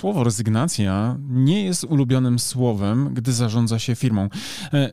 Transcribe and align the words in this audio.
słowo 0.00 0.24
rezygnacja 0.24 1.16
nie 1.28 1.64
jest 1.64 1.84
ulubionym 1.84 2.38
słowem, 2.38 3.14
gdy 3.14 3.32
zarządza 3.32 3.78
się 3.78 3.94
firmą. 3.94 4.28
E, 4.72 4.90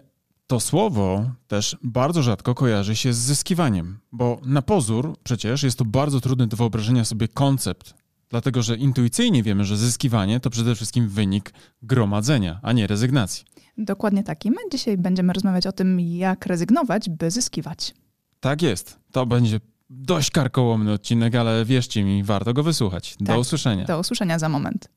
to 0.48 0.60
słowo 0.60 1.32
też 1.48 1.78
bardzo 1.84 2.24
rzadko 2.24 2.56
kojarzy 2.56 2.96
się 2.96 3.14
z 3.14 3.18
zyskiwaniem, 3.18 4.00
bo 4.12 4.40
na 4.46 4.62
pozór 4.62 5.16
przecież 5.24 5.64
jest 5.64 5.78
to 5.78 5.86
bardzo 5.86 6.22
trudny 6.22 6.48
do 6.48 6.58
wyobrażenia 6.58 7.06
sobie 7.06 7.28
koncept, 7.28 7.94
dlatego 8.30 8.62
że 8.62 8.76
intuicyjnie 8.76 9.44
wiemy, 9.44 9.66
że 9.66 9.78
zyskiwanie 9.78 10.40
to 10.40 10.50
przede 10.50 10.76
wszystkim 10.76 11.10
wynik 11.10 11.54
gromadzenia, 11.82 12.60
a 12.64 12.74
nie 12.74 12.88
rezygnacji. 12.88 13.46
Dokładnie 13.78 14.24
tak. 14.24 14.46
I 14.46 14.52
my 14.52 14.58
dzisiaj 14.72 14.98
będziemy 14.98 15.34
rozmawiać 15.34 15.68
o 15.68 15.72
tym, 15.72 16.00
jak 16.00 16.46
rezygnować, 16.46 17.10
by 17.10 17.32
zyskiwać. 17.32 17.94
Tak 18.40 18.62
jest. 18.62 19.00
To 19.12 19.26
będzie 19.26 19.60
dość 19.90 20.32
karkołomny 20.32 20.92
odcinek, 20.92 21.36
ale 21.36 21.66
wierzcie 21.66 22.04
mi, 22.04 22.24
warto 22.24 22.54
go 22.54 22.64
wysłuchać. 22.64 23.16
Do 23.20 23.26
Tak. 23.26 23.40
usłyszenia. 23.40 23.86
Do 23.86 24.00
usłyszenia 24.00 24.40
za 24.40 24.50
moment. 24.50 24.90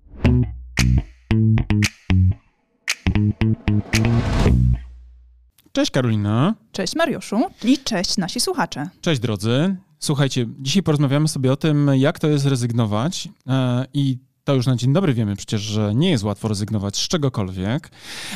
Cześć 5.73 5.91
Karolina. 5.91 6.55
Cześć 6.73 6.97
Mariuszu 6.97 7.41
i 7.65 7.79
cześć 7.79 8.17
nasi 8.17 8.41
słuchacze. 8.41 8.89
Cześć 9.01 9.21
drodzy. 9.21 9.77
Słuchajcie, 9.99 10.47
dzisiaj 10.59 10.83
porozmawiamy 10.83 11.29
sobie 11.29 11.53
o 11.53 11.57
tym, 11.57 11.91
jak 11.95 12.19
to 12.19 12.29
jest 12.29 12.47
rezygnować 12.47 13.29
e, 13.47 13.87
i 13.95 14.19
to 14.45 14.55
już 14.55 14.67
na 14.67 14.77
dzień 14.77 14.93
dobry 14.93 15.15
wiemy 15.15 15.37
przecież, 15.37 15.61
że 15.61 15.95
nie 15.95 16.11
jest 16.11 16.25
łatwo 16.25 16.49
rezygnować 16.49 16.97
z 16.97 17.09
czegokolwiek, 17.09 17.91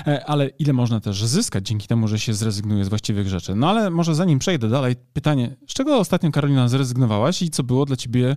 e, 0.06 0.24
ale 0.26 0.48
ile 0.48 0.72
można 0.72 1.00
też 1.00 1.24
zyskać 1.24 1.66
dzięki 1.66 1.88
temu, 1.88 2.08
że 2.08 2.18
się 2.18 2.34
zrezygnuje 2.34 2.84
z 2.84 2.88
właściwych 2.88 3.28
rzeczy. 3.28 3.54
No 3.54 3.70
ale 3.70 3.90
może 3.90 4.14
zanim 4.14 4.38
przejdę 4.38 4.68
dalej, 4.68 4.96
pytanie, 5.12 5.56
z 5.68 5.74
czego 5.74 5.98
ostatnio 5.98 6.30
Karolina 6.30 6.68
zrezygnowałaś 6.68 7.42
i 7.42 7.50
co 7.50 7.62
było 7.62 7.84
dla 7.86 7.96
ciebie 7.96 8.36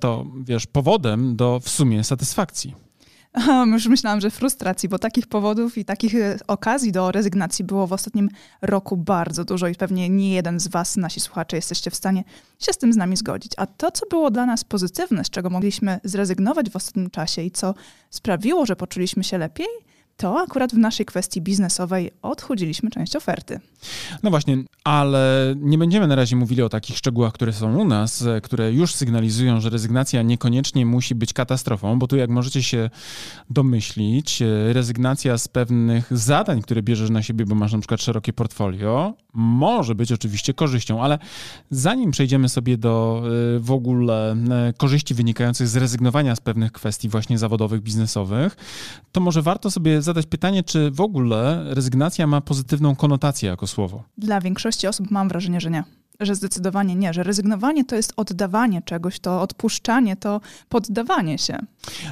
to, 0.00 0.26
wiesz, 0.44 0.66
powodem 0.66 1.36
do 1.36 1.60
w 1.62 1.68
sumie 1.68 2.04
satysfakcji? 2.04 2.74
Już 3.72 3.86
myślałam, 3.86 4.20
że 4.20 4.30
frustracji, 4.30 4.88
bo 4.88 4.98
takich 4.98 5.26
powodów 5.26 5.78
i 5.78 5.84
takich 5.84 6.14
e, 6.14 6.38
okazji 6.46 6.92
do 6.92 7.12
rezygnacji 7.12 7.64
było 7.64 7.86
w 7.86 7.92
ostatnim 7.92 8.28
roku 8.62 8.96
bardzo 8.96 9.44
dużo 9.44 9.68
i 9.68 9.74
pewnie 9.74 10.08
nie 10.08 10.34
jeden 10.34 10.60
z 10.60 10.68
Was, 10.68 10.96
nasi 10.96 11.20
słuchacze, 11.20 11.56
jesteście 11.56 11.90
w 11.90 11.94
stanie 11.94 12.24
się 12.58 12.72
z 12.72 12.78
tym 12.78 12.92
z 12.92 12.96
nami 12.96 13.16
zgodzić. 13.16 13.52
A 13.56 13.66
to, 13.66 13.90
co 13.90 14.06
było 14.06 14.30
dla 14.30 14.46
nas 14.46 14.64
pozytywne, 14.64 15.24
z 15.24 15.30
czego 15.30 15.50
mogliśmy 15.50 16.00
zrezygnować 16.04 16.70
w 16.70 16.76
ostatnim 16.76 17.10
czasie 17.10 17.42
i 17.42 17.50
co 17.50 17.74
sprawiło, 18.10 18.66
że 18.66 18.76
poczuliśmy 18.76 19.24
się 19.24 19.38
lepiej, 19.38 19.66
to 20.16 20.40
akurat 20.40 20.72
w 20.72 20.78
naszej 20.78 21.06
kwestii 21.06 21.40
biznesowej 21.40 22.10
odchudziliśmy 22.22 22.90
część 22.90 23.16
oferty. 23.16 23.60
No 24.22 24.30
właśnie, 24.30 24.58
ale 24.84 25.54
nie 25.56 25.78
będziemy 25.78 26.06
na 26.06 26.14
razie 26.14 26.36
mówili 26.36 26.62
o 26.62 26.68
takich 26.68 26.96
szczegółach, 26.96 27.32
które 27.32 27.52
są 27.52 27.78
u 27.78 27.84
nas, 27.84 28.22
e, 28.22 28.40
które 28.40 28.72
już 28.72 28.94
sygnalizują, 28.94 29.60
że 29.60 29.70
rezygnacja 29.70 30.22
niekoniecznie 30.22 30.86
musi 30.86 31.14
być 31.14 31.32
katastrofą, 31.32 31.98
bo 31.98 32.06
tu, 32.06 32.16
jak 32.16 32.30
możecie 32.30 32.62
się 32.62 32.90
domyślić, 33.50 34.42
e, 34.42 34.72
rezygnacja 34.72 35.38
z 35.38 35.48
pewnych 35.48 36.18
zadań, 36.18 36.62
które 36.62 36.82
bierzesz 36.82 37.10
na 37.10 37.22
siebie, 37.22 37.46
bo 37.46 37.54
masz 37.54 37.72
na 37.72 37.78
przykład 37.78 38.02
szerokie 38.02 38.32
portfolio, 38.32 39.14
może 39.34 39.94
być 39.94 40.12
oczywiście 40.12 40.54
korzyścią, 40.54 41.02
ale 41.02 41.18
zanim 41.70 42.10
przejdziemy 42.10 42.48
sobie 42.48 42.76
do 42.78 43.22
e, 43.56 43.58
w 43.58 43.70
ogóle 43.70 44.36
korzyści 44.76 45.14
wynikających 45.14 45.68
z 45.68 45.76
rezygnowania 45.76 46.36
z 46.36 46.40
pewnych 46.40 46.72
kwestii 46.72 47.08
właśnie 47.08 47.38
zawodowych, 47.38 47.80
biznesowych, 47.80 48.56
to 49.12 49.20
może 49.20 49.42
warto 49.42 49.70
sobie 49.70 50.01
zadać 50.02 50.26
pytanie, 50.26 50.62
czy 50.62 50.90
w 50.90 51.00
ogóle 51.00 51.64
rezygnacja 51.74 52.26
ma 52.26 52.40
pozytywną 52.40 52.96
konotację 52.96 53.48
jako 53.48 53.66
słowo. 53.66 54.02
Dla 54.18 54.40
większości 54.40 54.86
osób 54.86 55.10
mam 55.10 55.28
wrażenie, 55.28 55.60
że 55.60 55.70
nie. 55.70 55.84
Że 56.20 56.34
zdecydowanie 56.34 56.96
nie, 56.96 57.12
że 57.12 57.22
rezygnowanie 57.22 57.84
to 57.84 57.96
jest 57.96 58.12
oddawanie 58.16 58.82
czegoś, 58.82 59.20
to 59.20 59.42
odpuszczanie, 59.42 60.16
to 60.16 60.40
poddawanie 60.68 61.38
się. 61.38 61.58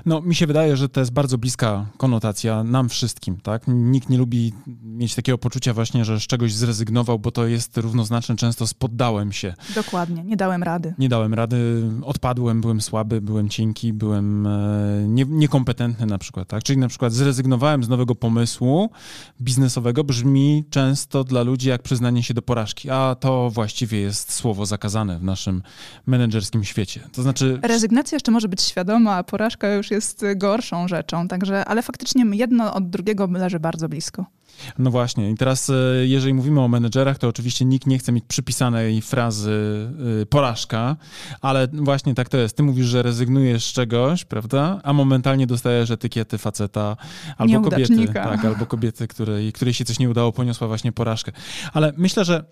No, 0.07 0.21
mi 0.21 0.35
się 0.35 0.47
wydaje, 0.47 0.77
że 0.77 0.89
to 0.89 1.01
jest 1.01 1.13
bardzo 1.13 1.39
bliska 1.39 1.87
konotacja 1.97 2.65
nam 2.65 2.89
wszystkim, 2.89 3.41
tak? 3.41 3.63
Nikt 3.69 4.09
nie 4.09 4.19
lubi 4.19 4.53
mieć 4.83 5.15
takiego 5.15 5.39
poczucia 5.39 5.75
właśnie, 5.75 6.05
że 6.05 6.21
z 6.21 6.23
czegoś 6.23 6.53
zrezygnował, 6.53 7.19
bo 7.19 7.31
to 7.31 7.47
jest 7.47 7.77
równoznaczne 7.77 8.37
często 8.37 8.67
z 8.67 8.75
poddałem 8.75 9.33
się. 9.33 9.55
Dokładnie, 9.75 10.25
nie 10.25 10.37
dałem 10.37 10.63
rady. 10.63 10.95
Nie 10.99 11.09
dałem 11.09 11.35
rady, 11.35 11.83
odpadłem, 12.03 12.61
byłem 12.61 12.81
słaby, 12.81 13.21
byłem 13.21 13.49
cienki, 13.49 13.93
byłem 13.93 14.47
e, 14.47 15.05
nie, 15.09 15.25
niekompetentny 15.29 16.07
na 16.07 16.19
przykład, 16.19 16.49
tak? 16.49 16.63
Czyli 16.63 16.79
na 16.79 16.89
przykład 16.89 17.13
zrezygnowałem 17.13 17.85
z 17.85 17.89
nowego 17.89 18.15
pomysłu 18.15 18.91
biznesowego, 19.41 20.05
brzmi 20.05 20.65
często 20.71 21.25
dla 21.25 21.43
ludzi 21.43 21.69
jak 21.69 21.83
przyznanie 21.83 22.23
się 22.23 22.35
do 22.35 22.43
porażki, 22.43 22.91
a 22.91 23.17
to 23.21 23.51
właściwie 23.51 23.90
jest 23.99 24.33
słowo 24.33 24.67
zakazane 24.67 25.19
w 25.19 25.25
naszym 25.25 25.63
menedżerskim 26.07 26.65
świecie. 26.65 27.01
To 27.13 27.23
znaczy... 27.23 27.59
Rezygnacja 27.63 28.17
jeszcze 28.17 28.33
może 28.33 28.49
być 28.49 28.63
świadoma, 28.63 29.15
a 29.17 29.25
porażka 29.25 29.75
już 29.75 29.91
jest 29.91 30.25
gorszą 30.37 30.89
rzeczą, 30.89 31.29
także, 31.29 31.65
ale 31.65 31.83
faktycznie 31.83 32.25
jedno 32.33 32.75
od 32.75 32.91
drugiego 32.91 33.27
leży 33.27 33.61
bardzo 33.61 33.89
blisko. 33.89 34.27
No 34.79 34.91
właśnie. 34.91 35.31
I 35.31 35.35
teraz, 35.35 35.71
e, 35.71 35.75
jeżeli 36.07 36.35
mówimy 36.35 36.61
o 36.61 36.69
menedżerach, 36.69 37.19
to 37.19 37.29
oczywiście 37.29 37.65
nikt 37.65 37.87
nie 37.87 37.99
chce 37.99 38.13
mieć 38.13 38.25
przypisanej 38.29 39.03
frazy 39.03 39.51
y, 40.23 40.27
porażka, 40.27 40.97
ale 41.41 41.69
właśnie 41.73 42.15
tak 42.15 42.29
to 42.29 42.37
jest. 42.37 42.57
Ty 42.57 42.63
mówisz, 42.63 42.87
że 42.87 43.03
rezygnujesz 43.03 43.65
z 43.65 43.73
czegoś, 43.73 44.25
prawda? 44.25 44.81
A 44.83 44.93
momentalnie 44.93 45.47
dostajesz 45.47 45.91
etykiety 45.91 46.39
faceta 46.39 46.97
albo 47.39 47.61
kobiety, 47.61 48.09
tak, 48.15 48.45
albo 48.45 48.67
kobiety, 48.67 49.09
której, 49.09 49.53
której 49.53 49.75
się 49.75 49.85
coś 49.85 49.99
nie 49.99 50.11
udało, 50.11 50.33
poniosła 50.33 50.69
właśnie 50.69 50.93
porażkę. 50.93 51.33
Ale 51.73 51.93
myślę, 51.97 52.25
że 52.25 52.45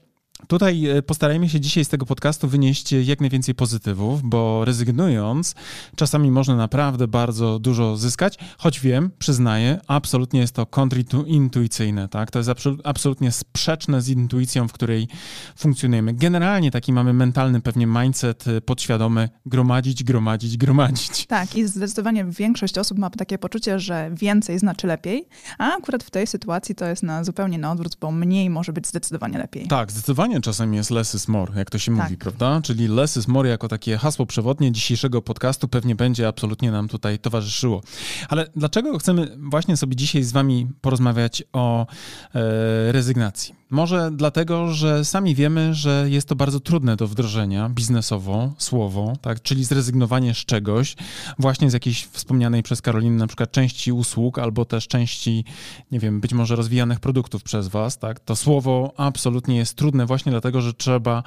Tutaj 0.46 0.86
e, 0.86 1.02
postarajmy 1.02 1.48
się 1.48 1.60
dzisiaj 1.60 1.84
z 1.84 1.88
tego 1.88 2.06
podcastu 2.06 2.48
wynieść 2.48 2.92
jak 2.92 3.20
najwięcej 3.20 3.54
pozytywów, 3.54 4.20
bo 4.22 4.64
rezygnując, 4.64 5.54
czasami 5.96 6.30
można 6.30 6.56
naprawdę 6.56 7.08
bardzo 7.08 7.58
dużo 7.58 7.96
zyskać, 7.96 8.38
choć 8.58 8.80
wiem, 8.80 9.10
przyznaję, 9.18 9.80
absolutnie 9.86 10.40
jest 10.40 10.54
to 10.54 10.66
kontrintuicyjne, 10.66 12.08
tak? 12.08 12.30
To 12.30 12.38
jest 12.38 12.50
absolu- 12.50 12.80
absolutnie 12.84 13.32
sprzeczne 13.32 14.02
z 14.02 14.08
intuicją, 14.08 14.68
w 14.68 14.72
której 14.72 15.08
funkcjonujemy. 15.56 16.14
Generalnie 16.14 16.70
taki 16.70 16.92
mamy 16.92 17.12
mentalny 17.12 17.60
pewnie 17.60 17.86
mindset 17.86 18.48
e, 18.48 18.60
podświadomy 18.60 19.28
gromadzić, 19.46 20.04
gromadzić, 20.04 20.56
gromadzić. 20.56 21.26
Tak, 21.26 21.56
i 21.56 21.66
zdecydowanie 21.66 22.24
większość 22.24 22.78
osób 22.78 22.98
ma 22.98 23.10
takie 23.10 23.38
poczucie, 23.38 23.80
że 23.80 24.10
więcej 24.14 24.58
znaczy 24.58 24.86
lepiej, 24.86 25.28
a 25.58 25.76
akurat 25.76 26.04
w 26.04 26.10
tej 26.10 26.26
sytuacji 26.26 26.74
to 26.74 26.86
jest 26.86 27.02
na, 27.02 27.24
zupełnie 27.24 27.58
na 27.58 27.72
odwrót, 27.72 27.96
bo 28.00 28.10
mniej 28.12 28.50
może 28.50 28.72
być 28.72 28.86
zdecydowanie 28.86 29.38
lepiej. 29.38 29.66
Tak, 29.66 29.92
zdecydowanie 29.92 30.27
czasami 30.40 30.76
jest 30.76 30.90
less 30.90 31.14
is 31.14 31.28
more, 31.28 31.52
jak 31.56 31.70
to 31.70 31.78
się 31.78 31.96
Tak. 31.96 32.04
mówi, 32.04 32.16
prawda? 32.16 32.60
Czyli 32.62 32.88
less 32.88 33.16
is 33.16 33.28
more 33.28 33.48
jako 33.48 33.68
takie 33.68 33.96
hasło 33.96 34.26
przewodnie 34.26 34.72
dzisiejszego 34.72 35.22
podcastu 35.22 35.68
pewnie 35.68 35.94
będzie 35.94 36.28
absolutnie 36.28 36.70
nam 36.70 36.88
tutaj 36.88 37.18
towarzyszyło. 37.18 37.82
Ale 38.28 38.46
dlaczego 38.56 38.98
chcemy 38.98 39.36
właśnie 39.38 39.76
sobie 39.76 39.96
dzisiaj 39.96 40.22
z 40.22 40.32
wami 40.32 40.66
porozmawiać 40.80 41.42
o 41.52 41.86
e, 42.34 42.92
rezygnacji? 42.92 43.58
Może 43.70 44.10
dlatego, 44.12 44.72
że 44.72 45.04
sami 45.04 45.34
wiemy, 45.34 45.74
że 45.74 46.06
jest 46.08 46.28
to 46.28 46.36
bardzo 46.36 46.60
trudne 46.60 46.96
do 46.96 47.06
wdrożenia 47.08 47.68
biznesowo, 47.68 48.52
słowo, 48.58 49.12
tak? 49.20 49.42
czyli 49.42 49.64
zrezygnowanie 49.64 50.34
z 50.34 50.36
czegoś, 50.36 50.96
właśnie 51.38 51.70
z 51.70 51.72
jakiejś 51.72 52.04
wspomnianej 52.04 52.62
przez 52.62 52.82
Karolinę 52.82 53.16
na 53.16 53.26
przykład 53.26 53.52
części 53.52 53.92
usług, 53.92 54.38
albo 54.38 54.64
też 54.64 54.88
części, 54.88 55.44
nie 55.92 56.00
wiem, 56.00 56.20
być 56.20 56.32
może 56.32 56.56
rozwijanych 56.56 57.00
produktów 57.00 57.42
przez 57.42 57.68
was, 57.68 57.98
tak? 57.98 58.20
To 58.20 58.36
słowo 58.36 58.92
absolutnie 58.96 59.56
jest 59.56 59.74
trudne 59.74 60.06
właśnie 60.06 60.17
dlatego, 60.24 60.60
że 60.60 60.74
trzeba 60.74 61.22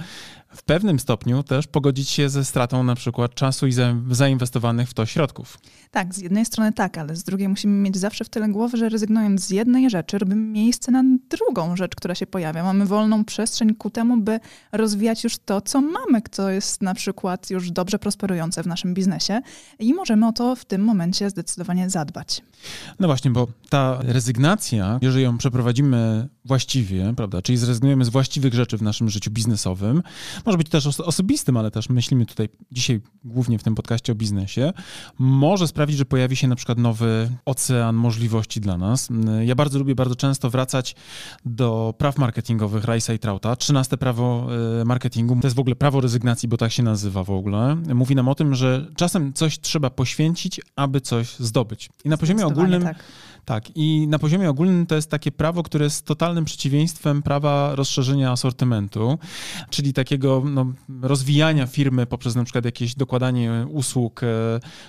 w 0.53 0.63
pewnym 0.63 1.00
stopniu 1.00 1.44
też 1.44 1.67
pogodzić 1.67 2.09
się 2.09 2.29
ze 2.29 2.45
stratą 2.45 2.84
na 2.84 2.95
przykład 2.95 3.35
czasu 3.35 3.67
i 3.67 3.72
za, 3.72 3.95
zainwestowanych 4.12 4.89
w 4.89 4.94
to 4.94 5.06
środków. 5.06 5.57
Tak, 5.91 6.16
z 6.16 6.17
jednej 6.17 6.45
strony 6.45 6.73
tak, 6.73 6.97
ale 6.97 7.16
z 7.16 7.23
drugiej 7.23 7.50
musimy 7.50 7.73
mieć 7.73 7.97
zawsze 7.97 8.25
w 8.25 8.29
tyle 8.29 8.50
głowy, 8.50 8.78
że 8.78 8.90
rezygnując 8.90 9.45
z 9.45 9.50
jednej 9.50 9.90
rzeczy, 9.90 10.17
robimy 10.17 10.41
miejsce 10.41 10.91
na 10.91 11.03
drugą 11.29 11.75
rzecz, 11.75 11.95
która 11.95 12.16
się 12.16 12.28
pojawia. 12.28 12.63
Mamy 12.63 12.85
wolną 12.85 13.25
przestrzeń 13.25 13.75
ku 13.75 13.90
temu, 13.90 14.17
by 14.17 14.40
rozwijać 14.72 15.23
już 15.23 15.38
to, 15.38 15.61
co 15.61 15.81
mamy, 15.81 16.22
co 16.31 16.50
jest 16.50 16.81
na 16.81 16.94
przykład 16.94 17.49
już 17.49 17.72
dobrze 17.72 17.99
prosperujące 17.99 18.64
w 18.64 18.67
naszym 18.67 18.93
biznesie 18.93 19.41
i 19.79 19.93
możemy 19.93 20.28
o 20.28 20.31
to 20.31 20.55
w 20.55 20.66
tym 20.66 20.84
momencie 20.84 21.29
zdecydowanie 21.29 21.90
zadbać. 21.90 22.41
No 22.99 23.08
właśnie, 23.08 23.31
bo 23.31 23.47
ta 23.70 23.99
rezygnacja, 24.02 24.99
jeżeli 25.02 25.23
ją 25.23 25.37
przeprowadzimy 25.37 26.28
właściwie, 26.46 27.14
prawda, 27.16 27.41
czyli 27.41 27.58
zrezygnujemy 27.58 28.05
z 28.05 28.09
właściwych 28.09 28.53
rzeczy 28.53 28.78
w 28.78 28.81
naszym 28.81 29.09
życiu 29.09 29.31
biznesowym, 29.31 30.03
może 30.46 30.58
być 30.58 30.70
też 30.70 30.85
oso- 30.85 31.03
osobistym, 31.03 31.58
ale 31.58 31.72
też 31.72 31.90
myślimy 31.90 32.26
tutaj 32.26 32.49
dzisiaj 32.72 33.02
głównie 33.23 33.59
w 33.59 33.64
tym 33.64 33.76
podcaście 33.76 34.11
o 34.11 34.16
biznesie, 34.16 34.73
może 35.20 35.67
sprawić, 35.67 35.97
że 35.97 36.05
pojawi 36.05 36.35
się 36.35 36.47
na 36.47 36.55
przykład 36.55 36.78
nowy 36.78 37.29
ocean 37.46 37.96
możliwości 37.96 38.61
dla 38.61 38.78
nas. 38.78 39.09
Ja 39.46 39.55
bardzo 39.55 39.79
lubię 39.79 39.96
bardzo 39.96 40.16
często 40.16 40.49
wracać 40.49 40.96
do 41.46 41.93
praw 41.97 42.17
marketingowych 42.17 42.84
Rice'a 42.85 43.14
i 43.14 43.20
Trauta. 43.20 43.55
13 43.55 43.97
prawo 43.97 44.47
e, 44.82 44.85
marketingu, 44.85 45.38
to 45.41 45.47
jest 45.47 45.55
w 45.55 45.59
ogóle 45.59 45.76
prawo 45.76 46.02
rezygnacji, 46.02 46.49
bo 46.49 46.58
tak 46.58 46.72
się 46.72 46.84
nazywa 46.84 47.23
w 47.23 47.29
ogóle. 47.29 47.76
Mówi 47.76 48.16
nam 48.16 48.28
o 48.28 48.35
tym, 48.35 48.55
że 48.55 48.87
czasem 48.96 49.34
coś 49.34 49.59
trzeba 49.59 49.90
poświęcić, 49.90 50.61
aby 50.76 51.02
coś 51.02 51.35
zdobyć. 51.40 51.90
I 52.05 52.09
na 52.09 52.17
poziomie 52.17 52.46
ogólnym 52.46 52.84
Tak. 52.84 53.03
Tak, 53.46 53.78
i 53.78 54.08
na 54.08 54.20
poziomie 54.20 54.49
ogólnym 54.49 54.85
to 54.85 54.96
jest 54.96 55.09
takie 55.09 55.32
prawo, 55.32 55.64
które 55.64 55.85
jest 55.85 56.05
totalnym 56.05 56.46
przeciwieństwem 56.46 57.23
prawa 57.23 57.76
rozszerzenia 57.76 58.32
asortymentu, 58.32 59.17
czyli 59.70 59.93
takiego 59.93 60.43
no, 60.46 60.73
rozwijania 61.02 61.67
firmy 61.67 62.05
poprzez 62.05 62.35
na 62.35 62.43
przykład 62.43 62.66
jakieś 62.66 62.96
dokładanie 62.96 63.66
usług 63.70 64.23
e, 64.23 64.28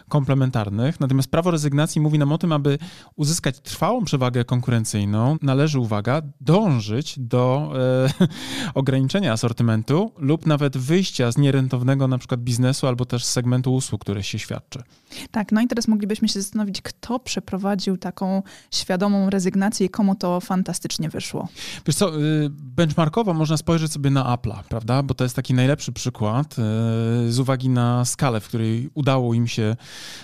komplementarnych. 0.09 1.01
Natomiast 1.01 1.31
prawo 1.31 1.51
rezygnacji 1.51 2.01
mówi 2.01 2.19
nam 2.19 2.33
o 2.33 2.39
tym, 2.39 2.53
aby 2.53 2.79
uzyskać 3.17 3.61
trwałą 3.61 4.05
przewagę 4.05 4.45
konkurencyjną, 4.45 5.37
należy, 5.43 5.79
uwaga, 5.79 6.23
dążyć 6.41 7.19
do 7.19 7.73
e, 8.21 8.29
ograniczenia 8.75 9.33
asortymentu 9.33 10.13
lub 10.19 10.47
nawet 10.47 10.77
wyjścia 10.77 11.33
z 11.33 11.39
nierentownego 11.39 12.09
na 12.09 12.19
przykład 12.19 12.41
biznesu 12.41 12.87
albo 12.87 13.05
też 13.05 13.25
segmentu 13.25 13.75
usług, 13.75 14.01
które 14.01 14.23
się 14.23 14.39
świadczy. 14.39 14.83
Tak, 15.31 15.53
no 15.53 15.61
i 15.61 15.67
teraz 15.67 15.89
moglibyśmy 15.89 16.29
się 16.29 16.43
zastanowić, 16.43 16.83
kto 16.83 17.19
przeprowadził 17.19 17.97
taką 17.97 18.42
świadomą 18.71 19.31
rezygnację 19.31 19.87
i 19.87 19.91
komu 19.91 20.15
to 20.15 20.41
fantastycznie 20.41 21.09
wyszło. 21.09 21.49
Wiesz 21.87 21.97
co, 21.97 22.21
y, 22.21 22.51
benchmarkowo 22.51 23.35
można 23.35 23.57
spojrzeć 23.57 23.93
sobie 23.93 24.11
na 24.11 24.37
Apple'a, 24.37 24.63
prawda? 24.69 25.03
Bo 25.03 25.15
to 25.15 25.25
jest 25.25 25.37
taki 25.37 25.55
najlepszy 25.55 25.93
przykład 25.93 26.57
y, 26.59 27.33
z 27.33 27.39
uwagi 27.39 27.69
na 27.69 28.05
skalę, 28.05 28.41
w 28.41 28.49
której 28.49 28.91
udało 28.95 29.35
im 29.35 29.49
się 29.49 29.77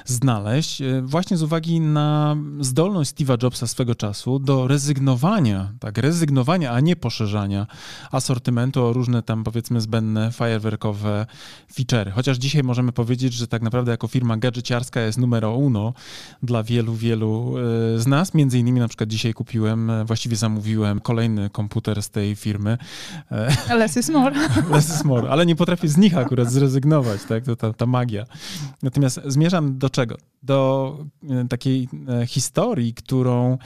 znaleźć. 0.04 0.80
Y, 0.80 1.02
właśnie 1.02 1.36
z 1.36 1.42
uwagi 1.42 1.80
na 1.80 2.36
zdolność 2.60 3.14
Steve'a 3.14 3.42
Jobsa 3.42 3.66
swego 3.66 3.94
czasu 3.94 4.38
do 4.38 4.68
rezygnowania, 4.68 5.72
tak, 5.80 5.98
rezygnowania, 5.98 6.72
a 6.72 6.80
nie 6.80 6.96
poszerzania 6.96 7.66
asortymentu 8.12 8.84
o 8.84 8.92
różne 8.92 9.22
tam 9.22 9.44
powiedzmy 9.44 9.80
zbędne, 9.80 10.32
fajerwerkowe 10.32 11.26
feature'y. 11.74 12.10
Chociaż 12.10 12.36
dzisiaj 12.36 12.62
możemy 12.62 12.92
powiedzieć, 12.92 13.32
że 13.32 13.46
tak 13.46 13.62
naprawdę 13.62 13.90
jako 13.90 14.08
firma 14.08 14.36
gadżeciarska 14.36 15.00
jest 15.00 15.18
numero 15.18 15.54
uno 15.54 15.92
dla 16.42 16.62
wielu, 16.62 16.94
wielu 16.94 17.54
z 17.96 18.06
nas. 18.08 18.34
Między 18.34 18.58
innymi 18.58 18.80
na 18.80 18.88
przykład 18.88 19.08
dzisiaj 19.08 19.34
kupiłem, 19.34 19.90
e, 19.90 20.04
właściwie 20.04 20.36
zamówiłem 20.36 21.00
kolejny 21.00 21.50
komputer 21.50 22.02
z 22.02 22.10
tej 22.10 22.36
firmy. 22.36 22.78
E, 23.30 23.74
less 23.74 23.96
is 23.96 24.08
more. 24.08 24.36
Less 24.72 24.94
is 24.94 25.04
more, 25.04 25.30
ale 25.30 25.46
nie 25.46 25.56
potrafię 25.56 25.88
z 25.88 25.96
nich 25.96 26.16
akurat 26.16 26.50
zrezygnować, 26.50 27.20
tak? 27.28 27.44
To 27.44 27.56
ta, 27.56 27.72
ta 27.72 27.86
magia. 27.86 28.24
Natomiast 28.82 29.20
zmierzam 29.26 29.78
do 29.78 29.90
czego? 29.90 30.16
Do 30.42 30.98
e, 31.30 31.48
takiej 31.48 31.88
historii, 32.26 32.94
którą 32.94 33.58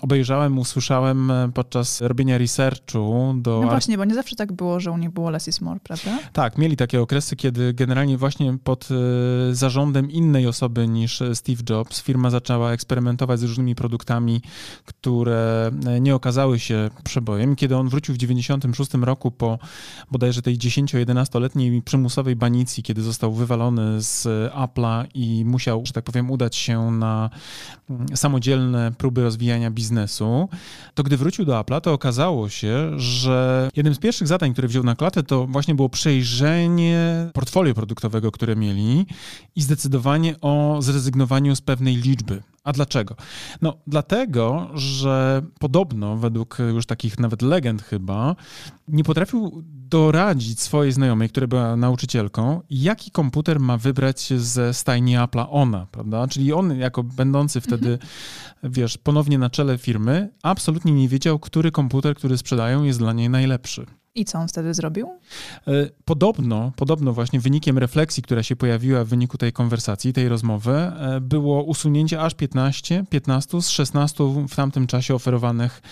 obejrzałem, 0.00 0.58
usłyszałem 0.58 1.32
podczas 1.54 2.00
robienia 2.00 2.38
researchu. 2.38 3.34
Do 3.36 3.60
no 3.62 3.68
właśnie, 3.68 3.98
bo 3.98 4.04
nie 4.04 4.14
zawsze 4.14 4.36
tak 4.36 4.52
było, 4.52 4.80
że 4.80 4.90
u 4.90 4.96
nich 4.98 5.10
było 5.10 5.30
less 5.30 5.48
is 5.48 5.60
more, 5.60 5.80
prawda? 5.80 6.18
Tak, 6.32 6.58
mieli 6.58 6.76
takie 6.76 7.00
okresy, 7.00 7.36
kiedy 7.36 7.74
generalnie 7.74 8.18
właśnie 8.18 8.58
pod 8.64 8.88
zarządem 9.52 10.10
innej 10.10 10.46
osoby 10.46 10.88
niż 10.88 11.22
Steve 11.34 11.62
Jobs 11.70 12.02
firma 12.02 12.30
zaczęła 12.30 12.72
eksperymentować 12.72 13.40
z 13.40 13.42
różnymi 13.42 13.74
produktami, 13.74 13.89
które 14.84 15.70
e, 15.86 16.00
nie 16.00 16.14
okazały 16.14 16.58
się 16.58 16.90
przebojem. 17.04 17.56
Kiedy 17.56 17.76
on 17.76 17.88
wrócił 17.88 18.14
w 18.14 18.18
96 18.18 18.94
roku 18.94 19.30
po 19.30 19.58
bodajże 20.10 20.42
tej 20.42 20.58
10-11-letniej 20.58 21.82
przymusowej 21.82 22.36
banicji, 22.36 22.82
kiedy 22.82 23.02
został 23.02 23.32
wywalony 23.32 24.02
z 24.02 24.24
Apple'a 24.52 25.06
i 25.14 25.44
musiał, 25.44 25.82
że 25.86 25.92
tak 25.92 26.04
powiem, 26.04 26.30
udać 26.30 26.56
się 26.56 26.90
na 26.90 27.30
mm, 27.90 28.16
samodzielne 28.16 28.92
próby 28.98 29.22
rozwijania 29.22 29.70
biznesu, 29.70 30.48
to 30.94 31.02
gdy 31.02 31.16
wrócił 31.16 31.44
do 31.44 31.60
Apple'a, 31.60 31.80
to 31.80 31.92
okazało 31.92 32.48
się, 32.48 32.98
że 32.98 33.68
jednym 33.76 33.94
z 33.94 33.98
pierwszych 33.98 34.28
zadań, 34.28 34.52
które 34.52 34.68
wziął 34.68 34.84
na 34.84 34.94
klatę, 34.94 35.22
to 35.22 35.46
właśnie 35.46 35.74
było 35.74 35.88
przejrzenie 35.88 37.30
portfolio 37.32 37.74
produktowego, 37.74 38.32
które 38.32 38.56
mieli 38.56 39.06
i 39.56 39.62
zdecydowanie 39.62 40.34
o 40.40 40.78
zrezygnowaniu 40.80 41.56
z 41.56 41.60
pewnej 41.60 41.96
liczby. 41.96 42.42
A 42.70 42.72
dlaczego? 42.72 43.16
No, 43.62 43.76
dlatego, 43.86 44.70
że 44.74 45.42
podobno, 45.58 46.16
według 46.16 46.58
już 46.58 46.86
takich 46.86 47.18
nawet 47.18 47.42
legend 47.42 47.82
chyba, 47.82 48.36
nie 48.88 49.04
potrafił 49.04 49.62
doradzić 49.64 50.60
swojej 50.60 50.92
znajomej, 50.92 51.28
która 51.28 51.46
była 51.46 51.76
nauczycielką, 51.76 52.60
jaki 52.70 53.10
komputer 53.10 53.60
ma 53.60 53.76
wybrać 53.76 54.32
ze 54.36 54.74
stajni 54.74 55.16
Apple'a 55.16 55.46
ona, 55.50 55.86
prawda? 55.90 56.28
Czyli 56.28 56.52
on, 56.52 56.78
jako 56.78 57.02
będący 57.02 57.60
wtedy, 57.60 57.92
mhm. 57.92 58.72
wiesz, 58.72 58.98
ponownie 58.98 59.38
na 59.38 59.50
czele 59.50 59.78
firmy, 59.78 60.30
absolutnie 60.42 60.92
nie 60.92 61.08
wiedział, 61.08 61.38
który 61.38 61.72
komputer, 61.72 62.14
który 62.14 62.38
sprzedają, 62.38 62.84
jest 62.84 62.98
dla 62.98 63.12
niej 63.12 63.30
najlepszy. 63.30 63.86
I 64.14 64.24
co 64.24 64.38
on 64.38 64.48
wtedy 64.48 64.74
zrobił? 64.74 65.08
E, 65.66 65.72
podobno, 66.04 66.72
podobno 66.76 67.12
właśnie 67.12 67.40
wynikiem 67.40 67.78
refleksji, 67.78 68.22
która 68.22 68.42
się 68.42 68.56
pojawiła 68.56 69.04
w 69.04 69.08
wyniku 69.08 69.38
tej 69.38 69.52
konwersacji, 69.52 70.12
tej 70.12 70.28
rozmowy, 70.28 70.72
e, 70.72 71.20
było 71.20 71.62
usunięcie 71.62 72.20
aż 72.20 72.34
15, 72.34 73.04
15 73.10 73.62
z 73.62 73.68
16 73.68 74.24
w 74.48 74.54
tamtym 74.56 74.86
czasie 74.86 75.14
oferowanych 75.14 75.82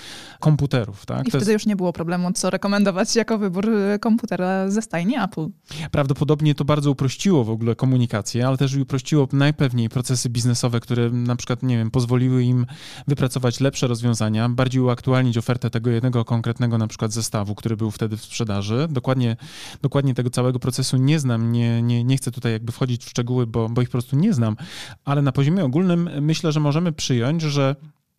komputerów. 0.41 1.07
Tak? 1.07 1.21
I 1.21 1.31
to 1.31 1.39
wtedy 1.39 1.53
jest... 1.53 1.63
już 1.63 1.67
nie 1.67 1.77
było 1.77 1.93
problemu, 1.93 2.33
co 2.33 2.51
rekomendować 2.51 3.17
jako 3.17 3.39
wybór 3.39 3.71
e, 3.71 3.99
komputera 3.99 4.71
ze 4.71 4.83
stajni 4.83 5.17
Apple. 5.19 5.47
Prawdopodobnie 5.91 6.55
to 6.55 6.65
bardzo 6.65 6.91
uprościło 6.91 7.45
w 7.45 7.51
ogóle 7.51 7.77
komunikację, 7.77 8.47
ale 8.47 8.57
też 8.57 8.77
uprościło 8.77 9.29
najpewniej 9.33 9.89
procesy 9.89 10.29
biznesowe, 10.29 10.81
które 10.81 11.11
na 11.11 11.37
przykład, 11.37 11.63
nie 11.63 11.79
wiem, 11.79 11.91
pozwoliły 11.91 12.43
im 12.43 12.67
wypracować 13.09 13.61
lepsze 13.61 13.87
rozwiązania, 13.87 14.49
bardziej 14.49 14.83
uaktualnić 14.83 15.39
ofertę 15.39 15.71
tego 15.71 15.91
jednego 15.91 16.25
konkretnego 16.25 16.79
na 16.79 16.87
przykład 16.87 17.13
zestawu, 17.13 17.55
który 17.55 17.77
był 17.77 17.91
wtedy 17.91 18.08
w 18.17 18.23
sprzedaży. 18.23 18.89
Dokładnie, 18.91 19.37
dokładnie 19.83 20.15
tego 20.15 20.31
całego 20.31 20.59
procesu 20.59 20.97
nie 20.97 21.19
znam, 21.19 21.53
nie, 21.53 21.83
nie, 21.83 22.05
nie 22.05 22.17
chcę 22.17 22.31
tutaj 22.31 22.53
jakby 22.53 22.73
wchodzić 22.73 23.05
w 23.05 23.09
szczegóły, 23.09 23.47
bo, 23.47 23.69
bo 23.69 23.83
ich 23.83 23.89
po 23.89 23.93
prostu 23.93 24.17
nie 24.17 24.33
znam, 24.33 24.57
ale 25.05 25.23
na 25.23 25.33
poziomie 25.33 25.65
ogólnym 25.65 26.11
myślę, 26.21 26.53
że 26.53 26.61
możemy 26.61 26.93
przyjąć, 26.93 27.43
że 27.43 27.77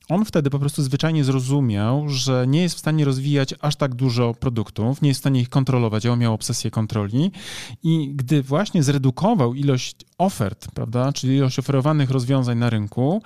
on 0.09 0.25
wtedy 0.25 0.49
po 0.49 0.59
prostu 0.59 0.83
zwyczajnie 0.83 1.23
zrozumiał, 1.23 2.09
że 2.09 2.45
nie 2.47 2.61
jest 2.61 2.75
w 2.75 2.79
stanie 2.79 3.05
rozwijać 3.05 3.55
aż 3.61 3.75
tak 3.75 3.95
dużo 3.95 4.33
produktów, 4.33 5.01
nie 5.01 5.09
jest 5.09 5.19
w 5.19 5.23
stanie 5.23 5.41
ich 5.41 5.49
kontrolować, 5.49 6.05
a 6.05 6.11
on 6.11 6.19
miał 6.19 6.33
obsesję 6.33 6.71
kontroli. 6.71 7.31
I 7.83 8.11
gdy 8.15 8.43
właśnie 8.43 8.83
zredukował 8.83 9.53
ilość 9.53 9.95
ofert, 10.17 10.71
prawda, 10.71 11.13
czyli 11.13 11.35
ilość 11.35 11.59
oferowanych 11.59 12.09
rozwiązań 12.09 12.57
na 12.57 12.69
rynku, 12.69 13.21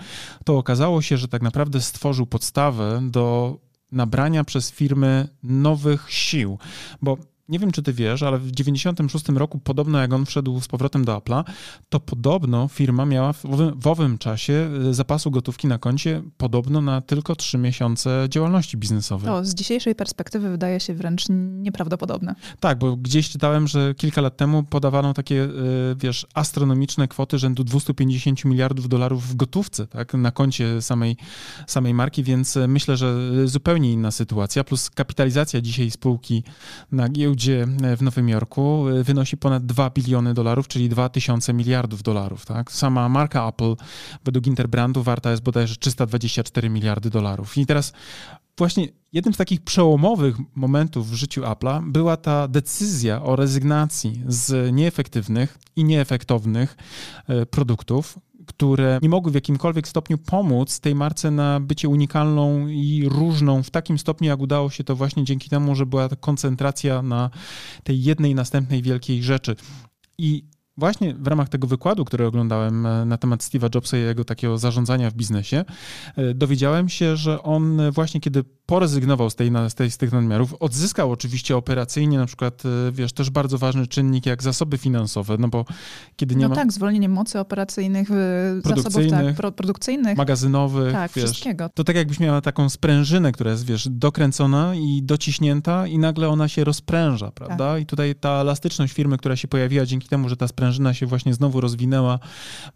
to 0.45 0.57
okazało 0.57 1.01
się, 1.01 1.17
że 1.17 1.27
tak 1.27 1.41
naprawdę 1.41 1.81
stworzył 1.81 2.25
podstawę 2.25 3.01
do 3.11 3.57
nabrania 3.93 4.43
przez 4.43 4.71
firmy 4.71 5.27
nowych 5.43 6.05
sił, 6.09 6.57
bo 7.01 7.17
nie 7.49 7.59
wiem, 7.59 7.71
czy 7.71 7.83
ty 7.83 7.93
wiesz, 7.93 8.23
ale 8.23 8.39
w 8.39 8.51
96 8.51 9.29
roku, 9.29 9.59
podobno 9.59 9.99
jak 9.99 10.13
on 10.13 10.25
wszedł 10.25 10.61
z 10.61 10.67
powrotem 10.67 11.05
do 11.05 11.17
Apple'a, 11.17 11.43
to 11.89 11.99
podobno 11.99 12.67
firma 12.67 13.05
miała 13.05 13.33
w 13.33 13.45
owym, 13.45 13.79
w 13.79 13.87
owym 13.87 14.17
czasie 14.17 14.69
y, 14.89 14.93
zapasu 14.93 15.31
gotówki 15.31 15.67
na 15.67 15.77
koncie 15.77 16.21
podobno 16.37 16.81
na 16.81 17.01
tylko 17.01 17.35
3 17.35 17.57
miesiące 17.57 18.25
działalności 18.29 18.77
biznesowej. 18.77 19.27
To 19.27 19.45
z 19.45 19.53
dzisiejszej 19.53 19.95
perspektywy 19.95 20.49
wydaje 20.49 20.79
się 20.79 20.93
wręcz 20.93 21.25
nieprawdopodobne. 21.29 22.35
Tak, 22.59 22.79
bo 22.79 22.95
gdzieś 22.95 23.29
czytałem, 23.29 23.67
że 23.67 23.93
kilka 23.95 24.21
lat 24.21 24.37
temu 24.37 24.63
podawano 24.63 25.13
takie, 25.13 25.43
y, 25.43 25.49
wiesz, 25.95 26.27
astronomiczne 26.33 27.07
kwoty 27.07 27.39
rzędu 27.39 27.63
250 27.63 28.45
miliardów 28.45 28.89
dolarów 28.89 29.27
w 29.27 29.35
gotówce, 29.35 29.87
tak, 29.87 30.13
na 30.13 30.31
koncie 30.31 30.81
samej, 30.81 31.17
samej 31.67 31.93
marki, 31.93 32.23
więc 32.23 32.57
myślę, 32.67 32.97
że 32.97 33.15
zupełnie 33.45 33.91
inna 33.91 34.11
sytuacja, 34.11 34.63
plus 34.63 34.89
kapitalizacja 34.89 35.61
dzisiaj 35.61 35.91
spółki 35.91 36.43
na 36.91 37.09
giełdzie 37.09 37.32
giełdzie 37.33 37.67
w 37.97 38.01
Nowym 38.01 38.29
Jorku 38.29 38.89
y, 38.89 39.03
wynosi 39.03 39.37
ponad 39.37 39.65
2 39.65 39.89
biliony 39.89 40.33
dolarów, 40.33 40.67
czyli 40.67 40.89
2000 40.89 41.53
miliardów 41.53 42.03
dolarów. 42.03 42.45
Tak? 42.45 42.71
Sama 42.71 43.09
marka 43.09 43.47
Apple 43.47 43.75
według 44.25 44.47
Interbrandu 44.47 45.03
warta 45.03 45.31
jest 45.31 45.43
bodajże 45.43 45.75
324 45.75 46.69
miliardy 46.69 47.09
dolarów. 47.09 47.57
I 47.57 47.65
teraz 47.65 47.93
właśnie 48.57 48.87
jednym 49.13 49.33
z 49.33 49.37
takich 49.37 49.61
przełomowych 49.61 50.35
momentów 50.55 51.09
w 51.09 51.13
życiu 51.13 51.41
Apple'a 51.41 51.91
była 51.91 52.17
ta 52.17 52.47
decyzja 52.47 53.23
o 53.23 53.35
rezygnacji 53.35 54.21
z 54.27 54.73
nieefektywnych 54.73 55.57
i 55.75 55.83
nieefektownych 55.83 56.77
y, 57.29 57.45
produktów, 57.45 58.19
które 58.45 58.99
nie 59.01 59.09
mogły 59.09 59.31
w 59.31 59.35
jakimkolwiek 59.35 59.87
stopniu 59.87 60.17
pomóc 60.17 60.79
tej 60.79 60.95
marce 60.95 61.31
na 61.31 61.59
bycie 61.59 61.89
unikalną 61.89 62.67
i 62.67 63.09
różną 63.09 63.63
w 63.63 63.69
takim 63.69 63.99
stopniu, 63.99 64.27
jak 64.27 64.39
udało 64.39 64.69
się 64.69 64.83
to 64.83 64.95
właśnie 64.95 65.23
dzięki 65.23 65.49
temu, 65.49 65.75
że 65.75 65.85
była 65.85 66.09
koncentracja 66.09 67.01
na 67.01 67.29
tej 67.83 68.03
jednej 68.03 68.35
następnej 68.35 68.81
wielkiej 68.81 69.23
rzeczy. 69.23 69.55
I 70.17 70.43
właśnie 70.77 71.13
w 71.13 71.27
ramach 71.27 71.49
tego 71.49 71.67
wykładu, 71.67 72.05
który 72.05 72.25
oglądałem 72.25 72.85
e, 72.85 73.05
na 73.05 73.17
temat 73.17 73.41
Steve'a 73.41 73.75
Jobsa 73.75 73.97
i 73.97 74.01
jego 74.01 74.25
takiego 74.25 74.57
zarządzania 74.57 75.09
w 75.09 75.13
biznesie, 75.13 75.65
e, 76.15 76.33
dowiedziałem 76.33 76.89
się, 76.89 77.15
że 77.15 77.43
on 77.43 77.91
właśnie 77.91 78.21
kiedy 78.21 78.43
porezygnował 78.65 79.29
z, 79.29 79.35
tej, 79.35 79.51
z, 79.69 79.73
tej, 79.73 79.91
z 79.91 79.97
tych 79.97 80.11
nadmiarów, 80.11 80.53
odzyskał 80.59 81.11
oczywiście 81.11 81.57
operacyjnie 81.57 82.17
na 82.17 82.25
przykład, 82.25 82.63
e, 82.65 82.91
wiesz, 82.91 83.13
też 83.13 83.29
bardzo 83.29 83.57
ważny 83.57 83.87
czynnik 83.87 84.25
jak 84.25 84.43
zasoby 84.43 84.77
finansowe, 84.77 85.35
no 85.39 85.47
bo 85.47 85.65
kiedy 86.15 86.35
nie 86.35 86.43
no 86.43 86.49
ma... 86.49 86.55
tak, 86.55 86.73
zwolnienie 86.73 87.09
mocy 87.09 87.39
operacyjnych, 87.39 88.09
zasobów 88.63 89.09
tak, 89.09 89.35
pro, 89.35 89.51
produkcyjnych. 89.51 90.17
Magazynowych, 90.17 90.93
tak, 90.93 91.11
wiesz. 91.15 91.25
wszystkiego. 91.25 91.69
To 91.73 91.83
tak 91.83 91.95
jakbyś 91.95 92.19
miała 92.19 92.41
taką 92.41 92.69
sprężynę, 92.69 93.31
która 93.31 93.51
jest, 93.51 93.65
wiesz, 93.65 93.87
dokręcona 93.89 94.75
i 94.75 95.03
dociśnięta 95.03 95.87
i 95.87 95.97
nagle 95.97 96.29
ona 96.29 96.47
się 96.47 96.63
rozpręża, 96.63 97.31
prawda? 97.31 97.73
Tak. 97.73 97.81
I 97.81 97.85
tutaj 97.85 98.15
ta 98.15 98.29
elastyczność 98.29 98.93
firmy, 98.93 99.17
która 99.17 99.35
się 99.35 99.47
pojawiła 99.47 99.85
dzięki 99.85 100.07
temu, 100.07 100.29
że 100.29 100.37
ta 100.37 100.47
sprężyna 100.47 100.62
sprężyna 100.63 100.93
się 100.93 101.05
właśnie 101.05 101.33
znowu 101.33 101.61
rozwinęła, 101.61 102.19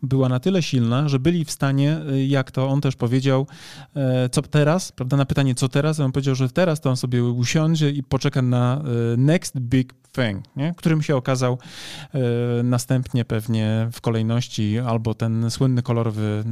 była 0.01 0.29
na 0.29 0.39
tyle 0.39 0.63
silna, 0.63 1.09
że 1.09 1.19
byli 1.19 1.45
w 1.45 1.51
stanie, 1.51 1.99
jak 2.27 2.51
to 2.51 2.67
on 2.67 2.81
też 2.81 2.95
powiedział, 2.95 3.47
co 4.31 4.41
teraz, 4.41 4.91
prawda, 4.91 5.17
na 5.17 5.25
pytanie 5.25 5.55
co 5.55 5.69
teraz, 5.69 5.99
on 5.99 6.11
powiedział, 6.11 6.35
że 6.35 6.49
teraz 6.49 6.81
to 6.81 6.89
on 6.89 6.97
sobie 6.97 7.23
usiądzie 7.23 7.89
i 7.89 8.03
poczeka 8.03 8.41
na 8.41 8.83
next 9.17 9.59
big 9.59 9.93
thing, 10.11 10.45
nie? 10.55 10.73
którym 10.77 11.01
się 11.01 11.15
okazał 11.15 11.57
następnie 12.63 13.25
pewnie 13.25 13.89
w 13.91 14.01
kolejności 14.01 14.79
albo 14.79 15.13
ten 15.13 15.51
słynny 15.51 15.81
kolorowy 15.81 16.43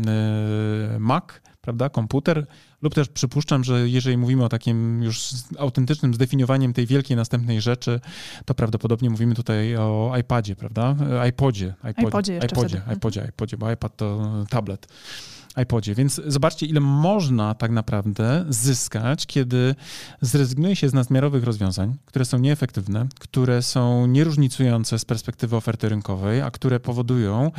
Mac, 0.99 1.23
prawda, 1.61 1.89
komputer, 1.89 2.47
lub 2.85 2.95
też 2.95 3.09
przypuszczam, 3.09 3.63
że 3.63 3.89
jeżeli 3.89 4.17
mówimy 4.17 4.43
o 4.43 4.49
takim 4.49 5.03
już 5.03 5.29
autentycznym 5.59 6.13
zdefiniowaniem 6.13 6.73
tej 6.73 6.85
wielkiej 6.85 7.17
następnej 7.17 7.61
rzeczy, 7.61 7.99
to 8.45 8.53
prawdopodobnie 8.53 9.09
mówimy 9.09 9.35
tutaj 9.35 9.77
o 9.77 10.13
iPadzie, 10.19 10.55
prawda? 10.55 10.95
iPodzie. 11.29 11.73
iPodzie, 11.91 12.03
iPodzie, 12.05 12.37
iPodzie, 12.45 12.81
iPodzie, 12.93 13.27
iPodzie, 13.29 13.57
bo 13.57 13.71
iPad 13.71 13.97
to 13.97 14.33
tablet 14.49 14.87
iPodzie. 15.63 15.95
Więc 15.95 16.21
zobaczcie, 16.27 16.65
ile 16.65 16.79
można 16.79 17.53
tak 17.53 17.71
naprawdę 17.71 18.45
zyskać, 18.49 19.25
kiedy 19.25 19.75
zrezygnuje 20.21 20.75
się 20.75 20.89
z 20.89 20.93
nadmiarowych 20.93 21.43
rozwiązań, 21.43 21.95
które 22.05 22.25
są 22.25 22.39
nieefektywne, 22.39 23.07
które 23.19 23.61
są 23.61 24.07
nieróżnicujące 24.07 24.99
z 24.99 25.05
perspektywy 25.05 25.55
oferty 25.55 25.89
rynkowej, 25.89 26.41
a 26.41 26.51
które 26.51 26.79
powodują 26.79 27.51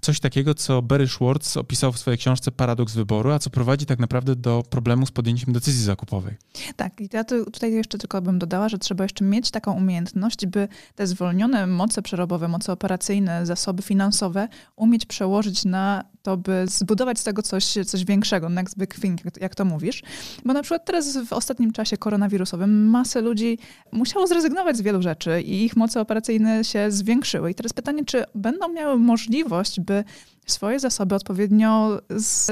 coś 0.00 0.20
takiego, 0.20 0.54
co 0.54 0.82
Barry 0.82 1.08
Schwartz 1.08 1.56
opisał 1.56 1.92
w 1.92 1.98
swojej 1.98 2.18
książce 2.18 2.52
Paradoks 2.52 2.94
wyboru, 2.94 3.30
a 3.30 3.38
co 3.38 3.50
prowadzi 3.50 3.86
tak 3.86 3.98
naprawdę 3.98 4.36
do 4.36 4.62
problemu 4.70 5.06
z 5.06 5.10
podjęciem 5.10 5.52
decyzji 5.52 5.84
zakupowej. 5.84 6.36
Tak, 6.76 7.00
i 7.00 7.08
ja 7.12 7.24
tutaj 7.24 7.72
jeszcze 7.72 7.98
tylko 7.98 8.22
bym 8.22 8.38
dodała, 8.38 8.68
że 8.68 8.78
trzeba 8.78 9.04
jeszcze 9.04 9.24
mieć 9.24 9.50
taką 9.50 9.72
umiejętność, 9.72 10.46
by 10.46 10.68
te 10.94 11.06
zwolnione 11.06 11.66
moce 11.66 12.02
przerobowe, 12.02 12.48
moce 12.48 12.72
operacyjne, 12.72 13.46
zasoby 13.46 13.82
finansowe 13.82 14.48
umieć 14.76 15.06
przełożyć 15.06 15.64
na 15.64 16.04
to, 16.22 16.36
by 16.36 16.64
zbudować 16.68 17.18
z 17.18 17.24
tego 17.24 17.42
coś, 17.42 17.64
coś 17.86 18.04
większego, 18.04 18.48
next 18.48 18.78
big 18.78 18.94
thing, 18.94 19.20
jak 19.40 19.54
to 19.54 19.64
mówisz. 19.64 20.02
Bo 20.44 20.52
na 20.52 20.62
przykład 20.62 20.84
teraz 20.84 21.16
w 21.16 21.32
ostatnim 21.32 21.72
czasie 21.72 21.96
koronawirusowym 21.96 22.86
masę 22.86 23.20
ludzi 23.20 23.58
musiało 23.92 24.26
zrezygnować 24.26 24.76
z 24.76 24.80
wielu 24.80 25.02
rzeczy 25.02 25.42
i 25.42 25.64
ich 25.64 25.76
moce 25.76 26.00
operacyjne 26.00 26.64
się 26.64 26.90
zwiększyły. 26.90 27.50
I 27.50 27.54
teraz 27.54 27.72
pytanie, 27.72 28.04
czy 28.04 28.24
będą 28.34 28.68
miały 28.68 28.98
możliwość, 28.98 29.80
by 29.80 30.04
swoje 30.46 30.80
zasoby 30.80 31.14
odpowiednio 31.14 32.00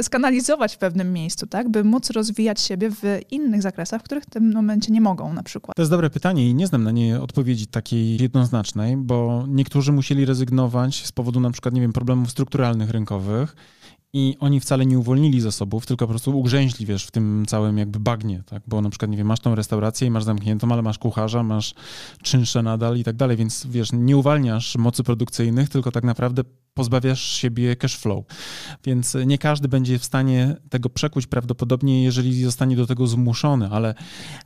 skanalizować 0.03 0.75
w 0.75 0.79
pewnym 0.79 1.13
miejscu, 1.13 1.47
tak, 1.47 1.69
by 1.69 1.85
móc 1.85 2.11
rozwijać 2.11 2.61
siebie 2.61 2.91
w 2.91 3.03
innych 3.31 3.63
zakresach, 3.63 4.01
w 4.01 4.05
których 4.05 4.25
w 4.25 4.31
tym 4.31 4.53
momencie 4.53 4.93
nie 4.93 5.01
mogą 5.01 5.33
na 5.33 5.43
przykład. 5.43 5.77
To 5.77 5.83
jest 5.83 5.93
dobre 5.93 6.11
pytanie 6.11 6.51
i 6.51 6.55
nie 6.55 6.67
znam 6.67 6.85
na 6.85 6.91
nie 6.91 7.21
odpowiedzi 7.21 7.67
takiej 7.67 8.23
jednoznacznej, 8.23 8.97
bo 8.97 9.45
niektórzy 9.49 9.93
musieli 9.93 10.25
rezygnować 10.25 11.07
z 11.07 11.13
powodu 11.13 11.41
na 11.41 11.51
przykład, 11.51 11.75
nie 11.75 11.81
wiem, 11.81 11.93
problemów 11.93 12.31
strukturalnych 12.31 12.91
rynkowych, 12.91 13.57
i 14.13 14.37
oni 14.41 14.61
wcale 14.61 14.87
nie 14.87 14.99
uwolnili 14.99 15.41
zasobów, 15.41 15.87
tylko 15.87 16.07
po 16.07 16.11
prostu 16.11 16.39
ugrzęźli, 16.39 16.87
wiesz, 16.87 17.05
w 17.05 17.11
tym 17.11 17.45
całym 17.47 17.79
jakby 17.79 18.01
bagnie, 18.01 18.43
tak? 18.47 18.63
Bo 18.67 18.81
na 18.81 18.91
przykład, 18.91 19.11
nie 19.11 19.17
wiem, 19.17 19.27
masz 19.27 19.41
tą 19.41 19.55
restaurację 19.55 20.09
i 20.09 20.11
masz 20.11 20.25
zamkniętą, 20.25 20.73
ale 20.73 20.83
masz 20.83 20.99
kucharza, 20.99 21.43
masz 21.43 21.75
czynsze 22.23 22.63
nadal 22.63 22.97
i 22.97 23.05
tak 23.05 23.17
dalej, 23.17 23.37
więc 23.37 23.67
wiesz, 23.67 23.89
nie 23.93 24.17
uwalniasz 24.17 24.77
mocy 24.77 25.05
produkcyjnych, 25.05 25.69
tylko 25.69 25.93
tak 25.93 26.05
naprawdę 26.05 26.43
pozbawiasz 26.75 27.23
siebie 27.23 27.77
cash 27.77 27.97
flow. 27.97 28.25
Więc 28.85 29.17
nie 29.27 29.39
każdy 29.39 29.69
będzie 29.69 29.99
w 29.99 30.05
stanie 30.05 30.57
tego 30.71 30.91
przekuć 30.91 31.27
prawdopodobnie, 31.27 32.05
jeżeli 32.05 32.45
zostanie 32.45 32.77
do 32.77 32.87
tego 32.87 33.07
zmuszony, 33.07 33.69
ale... 33.73 33.95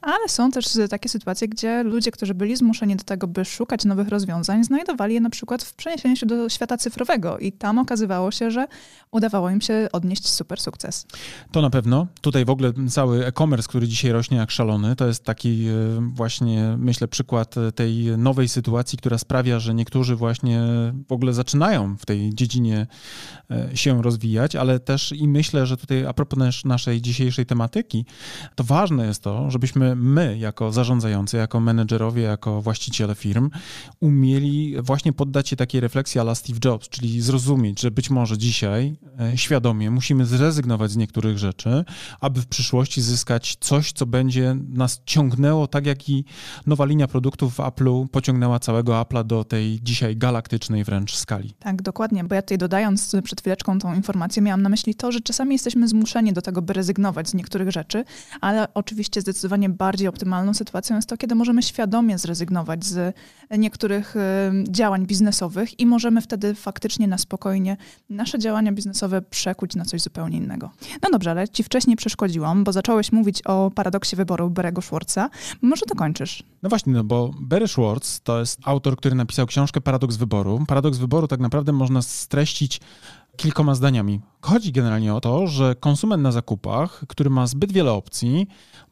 Ale 0.00 0.28
są 0.28 0.50
też 0.50 0.66
takie 0.90 1.09
sytuacje, 1.09 1.49
gdzie 1.49 1.83
ludzie, 1.83 2.11
którzy 2.11 2.35
byli 2.35 2.57
zmuszeni 2.57 2.97
do 2.97 3.04
tego, 3.04 3.26
by 3.26 3.45
szukać 3.45 3.85
nowych 3.85 4.09
rozwiązań, 4.09 4.64
znajdowali 4.64 5.14
je 5.14 5.21
na 5.21 5.31
przykład 5.31 5.62
w 5.62 5.75
przeniesieniu 5.75 6.16
się 6.16 6.26
do 6.26 6.49
świata 6.49 6.76
cyfrowego 6.76 7.38
i 7.38 7.52
tam 7.52 7.78
okazywało 7.78 8.31
się, 8.31 8.50
że 8.50 8.66
udawało 9.11 9.50
im 9.50 9.61
się 9.61 9.88
odnieść 9.93 10.28
super 10.28 10.61
sukces. 10.61 11.07
To 11.52 11.62
na 11.62 11.71
pewno. 11.71 12.07
Tutaj 12.21 12.45
w 12.45 12.50
ogóle 12.50 12.73
cały 12.90 13.26
e-commerce, 13.26 13.69
który 13.69 13.88
dzisiaj 13.88 14.12
rośnie 14.12 14.37
jak 14.37 14.50
szalony, 14.50 14.97
to 14.97 15.07
jest 15.07 15.25
taki 15.25 15.66
e, 15.66 15.73
właśnie, 16.14 16.76
myślę, 16.78 17.09
przykład 17.09 17.54
tej 17.75 18.19
nowej 18.19 18.49
sytuacji, 18.49 18.99
która 18.99 19.19
sprawia, 19.19 19.59
że 19.59 19.75
niektórzy 19.75 20.16
właśnie 20.16 20.62
w 21.09 21.12
ogóle 21.12 21.33
zaczynają 21.33 21.97
w 21.97 22.07
tej 22.07 22.13
dziedzinie 22.35 22.87
e, 23.50 23.76
się 23.76 24.02
rozwijać, 24.02 24.56
ale 24.56 24.80
też 24.80 25.12
i 25.12 25.28
myślę, 25.28 25.66
że 25.66 25.76
tutaj 25.76 26.06
a 26.06 26.12
propos 26.12 26.64
naszej 26.64 27.02
dzisiejszej 27.02 27.47
tematyki, 27.47 28.06
to 28.54 28.64
ważne 28.64 29.06
jest 29.06 29.23
to, 29.23 29.50
żebyśmy 29.50 29.97
my, 29.97 30.38
jako 30.38 30.73
zarządzający, 30.73 31.37
jako 31.37 31.61
menedżerowie, 31.61 32.23
jako 32.23 32.62
właściciele 32.62 33.14
firm, 33.14 33.50
umieli 34.00 34.75
właśnie 34.83 35.12
poddać 35.12 35.49
się 35.49 35.56
takiej 35.56 35.80
refleksji 35.80 36.21
ala 36.21 36.35
Steve 36.35 36.59
Jobs, 36.64 36.88
czyli 36.88 37.21
zrozumieć, 37.21 37.80
że 37.80 37.90
być 37.90 38.11
może 38.11 38.38
dzisiaj 38.38 38.97
e, 39.21 39.38
świadomie 39.38 39.90
musimy 39.90 40.26
zrezygnować 40.26 40.90
z 40.90 40.97
niektórych 40.97 41.38
rzeczy, 41.38 41.85
aby 42.21 42.40
w 42.40 42.47
przyszłości 42.47 43.02
zyskać 43.02 43.56
coś, 43.61 43.92
co 43.92 44.06
będzie 44.06 44.56
nas 44.68 45.02
ciągnęło, 45.06 45.66
tak 45.66 45.87
jak 45.87 46.09
i 46.09 46.25
nowa 46.66 46.85
linia 46.85 47.09
produktów 47.09 47.54
w 47.54 47.59
Apple'u 47.59 48.09
pociągnęła 48.09 48.59
całego 48.59 48.92
Apple'a 48.92 49.25
do 49.25 49.44
tej 49.44 49.80
dzisiaj 49.83 50.16
galaktycznej 50.16 50.85
wręcz 50.85 51.16
skali. 51.16 51.54
Tak, 51.59 51.83
dokładnie 51.83 52.03
dokładnie, 52.04 52.25
bo 52.25 52.34
ja 52.34 52.42
tutaj 52.42 52.58
dodając 52.58 53.16
przed 53.25 53.40
chwileczką 53.40 53.78
tą 53.78 53.94
informację, 53.94 54.42
miałam 54.42 54.62
na 54.62 54.68
myśli 54.68 54.94
to, 54.94 55.12
że 55.12 55.20
czasami 55.20 55.52
jesteśmy 55.52 55.88
zmuszeni 55.88 56.32
do 56.32 56.42
tego, 56.42 56.62
by 56.62 56.73
rezygnować 56.73 57.28
z 57.28 57.34
niektórych 57.34 57.70
rzeczy, 57.70 58.04
ale 58.40 58.75
oczywiście 58.75 59.20
zdecydowanie 59.20 59.68
bardziej 59.68 60.08
optymalną 60.08 60.54
sytuacją 60.54 60.96
jest 60.96 61.08
to, 61.08 61.16
kiedy 61.16 61.34
możemy 61.34 61.62
świadomie 61.62 62.18
zrezygnować 62.18 62.84
z 62.84 63.16
niektórych 63.58 64.14
działań 64.68 65.06
biznesowych 65.06 65.80
i 65.80 65.87
możemy 65.87 66.20
wtedy 66.20 66.54
faktycznie 66.54 67.08
na 67.08 67.18
spokojnie 67.18 67.76
nasze 68.11 68.38
działania 68.38 68.73
biznesowe 68.73 69.23
przekuć 69.23 69.75
na 69.75 69.84
coś 69.84 70.00
zupełnie 70.00 70.38
innego. 70.38 70.70
No 71.02 71.11
dobrze, 71.12 71.30
ale 71.30 71.49
ci 71.49 71.62
wcześniej 71.62 71.96
przeszkodziłam, 71.96 72.64
bo 72.64 72.73
zacząłeś 72.73 73.12
mówić 73.12 73.42
o 73.42 73.70
paradoksie 73.75 74.16
wyboru 74.16 74.50
Berego 74.50 74.82
Schwartza. 74.82 75.30
Może 75.62 75.87
dokończysz. 75.87 76.42
No 76.62 76.68
właśnie, 76.68 76.92
no 76.92 77.04
bo 77.04 77.30
Barry 77.40 77.68
Schwartz 77.68 78.20
to 78.25 78.40
jest 78.40 78.61
autor, 78.64 78.96
który 78.96 79.14
napisał 79.14 79.46
książkę 79.46 79.80
Paradoks 79.80 80.16
Wyboru. 80.16 80.64
Paradoks 80.66 80.99
Wyboru 80.99 81.28
tak 81.28 81.40
naprawdę 81.40 81.73
można 81.73 81.94
streścić 82.03 82.81
kilkoma 83.37 83.75
zdaniami. 83.75 84.21
Chodzi 84.41 84.73
generalnie 84.73 85.15
o 85.15 85.21
to, 85.21 85.47
że 85.47 85.75
konsument 85.75 86.23
na 86.23 86.33
zakupach, 86.33 87.05
który 87.09 87.31
ma 87.31 87.47
zbyt 87.47 87.73
wiele 87.73 87.93
opcji, 87.93 88.47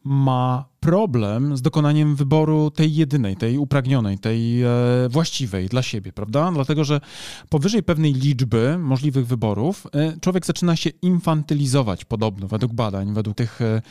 ma 0.04 0.72
problem 0.82 1.56
z 1.56 1.62
dokonaniem 1.62 2.16
wyboru 2.16 2.70
tej 2.70 2.94
jedynej, 2.94 3.36
tej 3.36 3.58
upragnionej, 3.58 4.18
tej 4.18 4.62
e, 4.62 4.68
właściwej 5.10 5.68
dla 5.68 5.82
siebie, 5.82 6.12
prawda? 6.12 6.52
Dlatego, 6.54 6.84
że 6.84 7.00
powyżej 7.48 7.82
pewnej 7.82 8.12
liczby 8.12 8.78
możliwych 8.78 9.26
wyborów 9.26 9.86
e, 9.94 10.20
człowiek 10.20 10.46
zaczyna 10.46 10.76
się 10.76 10.90
infantylizować 11.02 12.04
podobno, 12.04 12.48
według 12.48 12.72
badań, 12.72 13.14
według 13.14 13.36
tych 13.36 13.60
e, 13.60 13.82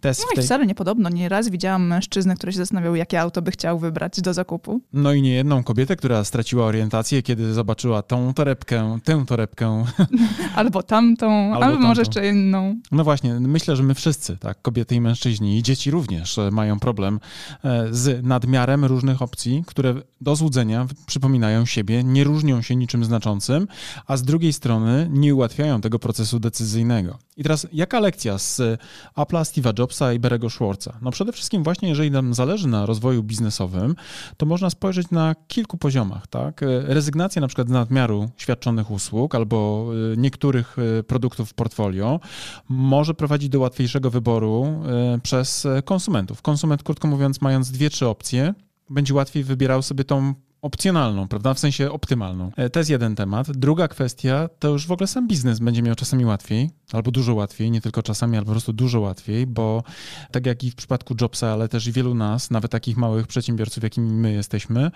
testów. 0.00 0.26
No 0.28 0.32
i 0.32 0.36
tej... 0.36 0.44
wcale 0.44 0.66
nie 0.66 0.74
podobno. 0.74 1.08
Nieraz 1.08 1.48
widziałam 1.48 1.86
mężczyznę, 1.86 2.36
który 2.36 2.52
się 2.52 2.58
zastanawiał, 2.58 2.94
jakie 2.94 3.20
auto 3.20 3.42
by 3.42 3.50
chciał 3.50 3.78
wybrać 3.78 4.20
do 4.20 4.34
zakupu. 4.34 4.80
No 4.92 5.12
i 5.12 5.22
nie 5.22 5.34
jedną 5.34 5.62
kobietę, 5.62 5.96
która 5.96 6.24
straciła 6.24 6.66
orientację, 6.66 7.22
kiedy 7.22 7.54
zobaczyła 7.54 8.02
tą 8.02 8.34
torebkę, 8.34 8.98
tę 9.04 9.24
torebkę. 9.26 9.84
Albo 10.56 10.82
tamtą, 10.82 11.54
albo, 11.54 11.64
albo 11.64 11.78
może 11.78 12.00
jeszcze 12.00 12.28
inną. 12.28 12.76
No 12.92 13.04
właśnie, 13.04 13.40
myślę, 13.40 13.76
że 13.76 13.82
my 13.82 13.94
wszyscy, 13.94 14.36
tak, 14.36 14.62
kobiety 14.62 14.94
i 14.94 15.00
mężczyźni 15.00 15.55
dzieci 15.62 15.90
również 15.90 16.38
mają 16.52 16.80
problem 16.80 17.20
e, 17.64 17.86
z 17.90 18.26
nadmiarem 18.26 18.84
różnych 18.84 19.22
opcji, 19.22 19.64
które 19.66 19.94
do 20.20 20.36
złudzenia 20.36 20.86
przypominają 21.06 21.66
siebie, 21.66 22.04
nie 22.04 22.24
różnią 22.24 22.62
się 22.62 22.76
niczym 22.76 23.04
znaczącym, 23.04 23.68
a 24.06 24.16
z 24.16 24.22
drugiej 24.22 24.52
strony 24.52 25.08
nie 25.10 25.34
ułatwiają 25.34 25.80
tego 25.80 25.98
procesu 25.98 26.40
decyzyjnego. 26.40 27.18
I 27.36 27.42
teraz 27.42 27.66
jaka 27.72 28.00
lekcja 28.00 28.38
z 28.38 28.60
Apple'a, 29.16 29.42
Steve'a 29.42 29.78
Jobsa 29.78 30.12
i 30.12 30.18
Berego 30.18 30.50
Schwartza? 30.50 30.98
No 31.02 31.10
przede 31.10 31.32
wszystkim 31.32 31.64
właśnie, 31.64 31.88
jeżeli 31.88 32.10
nam 32.10 32.34
zależy 32.34 32.68
na 32.68 32.86
rozwoju 32.86 33.22
biznesowym, 33.22 33.94
to 34.36 34.46
można 34.46 34.70
spojrzeć 34.70 35.10
na 35.10 35.34
kilku 35.48 35.78
poziomach, 35.78 36.26
tak? 36.26 36.60
Rezygnacja 36.82 37.40
na 37.40 37.48
przykład 37.48 37.68
z 37.68 37.70
nadmiaru 37.70 38.30
świadczonych 38.36 38.90
usług 38.90 39.34
albo 39.34 39.88
e, 40.12 40.16
niektórych 40.16 40.76
e, 40.78 41.02
produktów 41.02 41.50
w 41.50 41.54
portfolio 41.54 42.20
może 42.68 43.14
prowadzić 43.14 43.48
do 43.48 43.60
łatwiejszego 43.60 44.10
wyboru 44.10 44.82
przez 45.22 45.66
konsumentów 45.84 46.06
konsumentów. 46.06 46.42
Konsument, 46.42 46.82
krótko 46.82 47.08
mówiąc, 47.08 47.40
mając 47.40 47.70
dwie, 47.70 47.90
trzy 47.90 48.06
opcje, 48.06 48.54
będzie 48.90 49.14
łatwiej 49.14 49.44
wybierał 49.44 49.82
sobie 49.82 50.04
tą 50.04 50.34
opcjonalną, 50.66 51.28
prawda? 51.28 51.54
W 51.54 51.58
sensie 51.58 51.90
optymalną. 51.90 52.50
E, 52.56 52.70
to 52.70 52.80
jest 52.80 52.90
jeden 52.90 53.14
temat. 53.14 53.50
Druga 53.50 53.88
kwestia 53.88 54.48
to 54.58 54.68
już 54.68 54.86
w 54.86 54.92
ogóle 54.92 55.06
sam 55.06 55.28
biznes 55.28 55.58
będzie 55.58 55.82
miał 55.82 55.94
czasami 55.94 56.24
łatwiej, 56.24 56.70
albo 56.92 57.10
dużo 57.10 57.34
łatwiej, 57.34 57.70
nie 57.70 57.80
tylko 57.80 58.02
czasami, 58.02 58.36
ale 58.36 58.46
po 58.46 58.52
prostu 58.52 58.72
dużo 58.72 59.00
łatwiej, 59.00 59.46
bo 59.46 59.82
tak 60.30 60.46
jak 60.46 60.64
i 60.64 60.70
w 60.70 60.74
przypadku 60.74 61.14
Jobsa, 61.20 61.52
ale 61.52 61.68
też 61.68 61.86
i 61.86 61.92
wielu 61.92 62.14
nas, 62.14 62.50
nawet 62.50 62.70
takich 62.70 62.96
małych 62.96 63.26
przedsiębiorców, 63.26 63.82
jakimi 63.82 64.12
my 64.12 64.32
jesteśmy, 64.32 64.90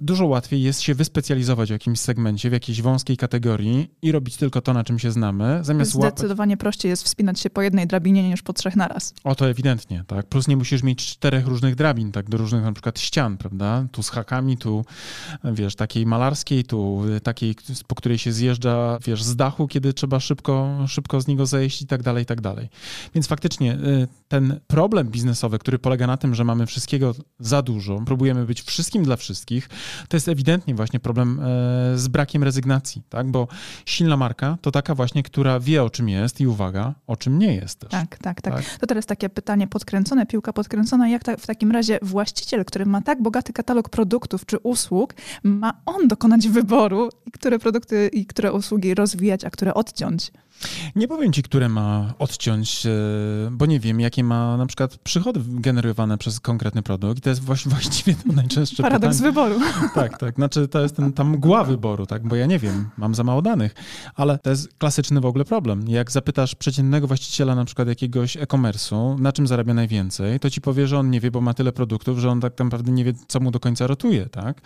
dużo 0.00 0.26
łatwiej 0.26 0.62
jest 0.62 0.80
się 0.80 0.94
wyspecjalizować 0.94 1.68
w 1.68 1.72
jakimś 1.72 2.00
segmencie, 2.00 2.50
w 2.50 2.52
jakiejś 2.52 2.82
wąskiej 2.82 3.16
kategorii 3.16 3.90
i 4.02 4.12
robić 4.12 4.36
tylko 4.36 4.60
to, 4.60 4.72
na 4.72 4.84
czym 4.84 4.98
się 4.98 5.10
znamy, 5.10 5.58
zamiast 5.62 5.90
Zdecydowanie 5.90 6.52
łapać... 6.52 6.60
prościej 6.60 6.90
jest 6.90 7.02
wspinać 7.02 7.40
się 7.40 7.50
po 7.50 7.62
jednej 7.62 7.86
drabinie 7.86 8.28
niż 8.28 8.42
po 8.42 8.52
trzech 8.52 8.76
naraz. 8.76 9.14
O, 9.24 9.34
to 9.34 9.48
ewidentnie, 9.48 10.04
tak. 10.06 10.26
Plus 10.26 10.48
nie 10.48 10.56
musisz 10.56 10.82
mieć 10.82 11.06
czterech 11.06 11.46
różnych 11.46 11.74
drabin, 11.74 12.12
tak, 12.12 12.30
do 12.30 12.36
różnych 12.38 12.62
na 12.62 12.72
przykład 12.72 13.00
ścian, 13.00 13.36
prawda? 13.36 13.86
Tu 13.92 14.02
z 14.02 14.10
hakami, 14.10 14.56
tu 14.56 14.84
wiesz, 15.44 15.74
takiej 15.74 16.06
malarskiej, 16.06 16.64
tu 16.64 17.02
takiej, 17.22 17.54
po 17.86 17.94
której 17.94 18.18
się 18.18 18.32
zjeżdża, 18.32 18.98
wiesz, 19.06 19.22
z 19.22 19.36
dachu, 19.36 19.68
kiedy 19.68 19.92
trzeba 19.92 20.20
szybko, 20.20 20.84
szybko 20.88 21.20
z 21.20 21.26
niego 21.26 21.46
zejść 21.46 21.82
i 21.82 21.86
tak 21.86 22.02
dalej, 22.02 22.22
i 22.22 22.26
tak 22.26 22.40
dalej. 22.40 22.68
Więc 23.14 23.26
faktycznie 23.26 23.74
y, 23.74 24.08
ten 24.28 24.60
problem 24.66 25.08
biznesowy, 25.08 25.58
który 25.58 25.78
polega 25.78 26.06
na 26.06 26.16
tym, 26.16 26.34
że 26.34 26.44
mamy 26.44 26.66
wszystkiego 26.66 27.14
za 27.38 27.62
dużo, 27.62 28.00
próbujemy 28.06 28.46
być 28.46 28.62
wszystkim 28.62 29.04
dla 29.04 29.16
wszystkich, 29.16 29.68
to 30.08 30.16
jest 30.16 30.28
ewidentnie 30.28 30.74
właśnie 30.74 31.00
problem 31.00 31.40
e, 31.40 31.42
z 31.98 32.08
brakiem 32.08 32.42
rezygnacji, 32.42 33.02
tak? 33.08 33.30
Bo 33.30 33.48
silna 33.86 34.16
marka 34.16 34.58
to 34.60 34.70
taka 34.70 34.94
właśnie, 34.94 35.22
która 35.22 35.60
wie 35.60 35.82
o 35.82 35.90
czym 35.90 36.08
jest 36.08 36.40
i 36.40 36.46
uwaga, 36.46 36.94
o 37.06 37.16
czym 37.16 37.38
nie 37.38 37.54
jest 37.54 37.78
też. 37.78 37.90
Tak, 37.90 38.18
tak, 38.18 38.42
tak. 38.42 38.54
tak? 38.54 38.78
To 38.78 38.86
teraz 38.86 39.06
takie 39.06 39.28
pytanie 39.28 39.66
podkręcone, 39.66 40.26
piłka 40.26 40.52
podkręcona. 40.52 41.08
Jak 41.08 41.24
ta, 41.24 41.36
w 41.36 41.46
takim 41.46 41.70
razie 41.70 41.98
właściciel, 42.02 42.64
który 42.64 42.86
ma 42.86 43.02
tak 43.02 43.22
bogaty 43.22 43.52
katalog 43.52 43.88
produktów 43.88 44.46
czy 44.46 44.58
usług, 44.58 45.03
ma 45.42 45.80
on 45.86 46.08
dokonać 46.08 46.48
wyboru, 46.48 47.08
które 47.32 47.58
produkty 47.58 48.10
i 48.12 48.26
które 48.26 48.52
usługi 48.52 48.94
rozwijać, 48.94 49.44
a 49.44 49.50
które 49.50 49.74
odciąć? 49.74 50.32
Nie 50.96 51.08
powiem 51.08 51.32
ci, 51.32 51.42
które 51.42 51.68
ma 51.68 52.14
odciąć, 52.18 52.86
e, 52.86 52.90
bo 53.50 53.66
nie 53.66 53.80
wiem, 53.80 54.00
jakie 54.00 54.24
ma 54.24 54.56
na 54.56 54.66
przykład 54.66 54.96
przychody 54.96 55.40
generowane 55.48 56.18
przez 56.18 56.40
konkretny 56.40 56.82
produkt. 56.82 57.18
I 57.18 57.20
to 57.20 57.30
jest 57.30 57.42
właściwie 57.66 58.14
to 58.14 58.32
najczęstsze 58.32 58.82
Paradoks 58.82 59.16
pytanie. 59.16 59.32
wyboru. 59.32 59.60
Tak, 59.94 60.18
tak. 60.18 60.34
Znaczy 60.34 60.68
to 60.68 60.80
jest 60.80 60.96
ten, 60.96 61.12
ta 61.12 61.24
mgła 61.24 61.64
wyboru, 61.64 62.06
tak, 62.06 62.28
bo 62.28 62.36
ja 62.36 62.46
nie 62.46 62.58
wiem, 62.58 62.90
mam 62.96 63.14
za 63.14 63.24
mało 63.24 63.42
danych, 63.42 63.74
ale 64.14 64.38
to 64.38 64.50
jest 64.50 64.74
klasyczny 64.78 65.20
w 65.20 65.26
ogóle 65.26 65.44
problem. 65.44 65.88
Jak 65.88 66.10
zapytasz 66.10 66.54
przeciętnego 66.54 67.06
właściciela 67.06 67.54
na 67.54 67.64
przykład 67.64 67.88
jakiegoś 67.88 68.36
e-commerce'u, 68.36 69.20
na 69.20 69.32
czym 69.32 69.46
zarabia 69.46 69.74
najwięcej, 69.74 70.40
to 70.40 70.50
ci 70.50 70.60
powie, 70.60 70.86
że 70.86 70.98
on 70.98 71.10
nie 71.10 71.20
wie, 71.20 71.30
bo 71.30 71.40
ma 71.40 71.54
tyle 71.54 71.72
produktów, 71.72 72.18
że 72.18 72.30
on 72.30 72.40
tak 72.40 72.58
naprawdę 72.58 72.92
nie 72.92 73.04
wie, 73.04 73.12
co 73.28 73.40
mu 73.40 73.50
do 73.50 73.60
końca 73.60 73.86
rotuje, 73.86 74.26
tak? 74.26 74.60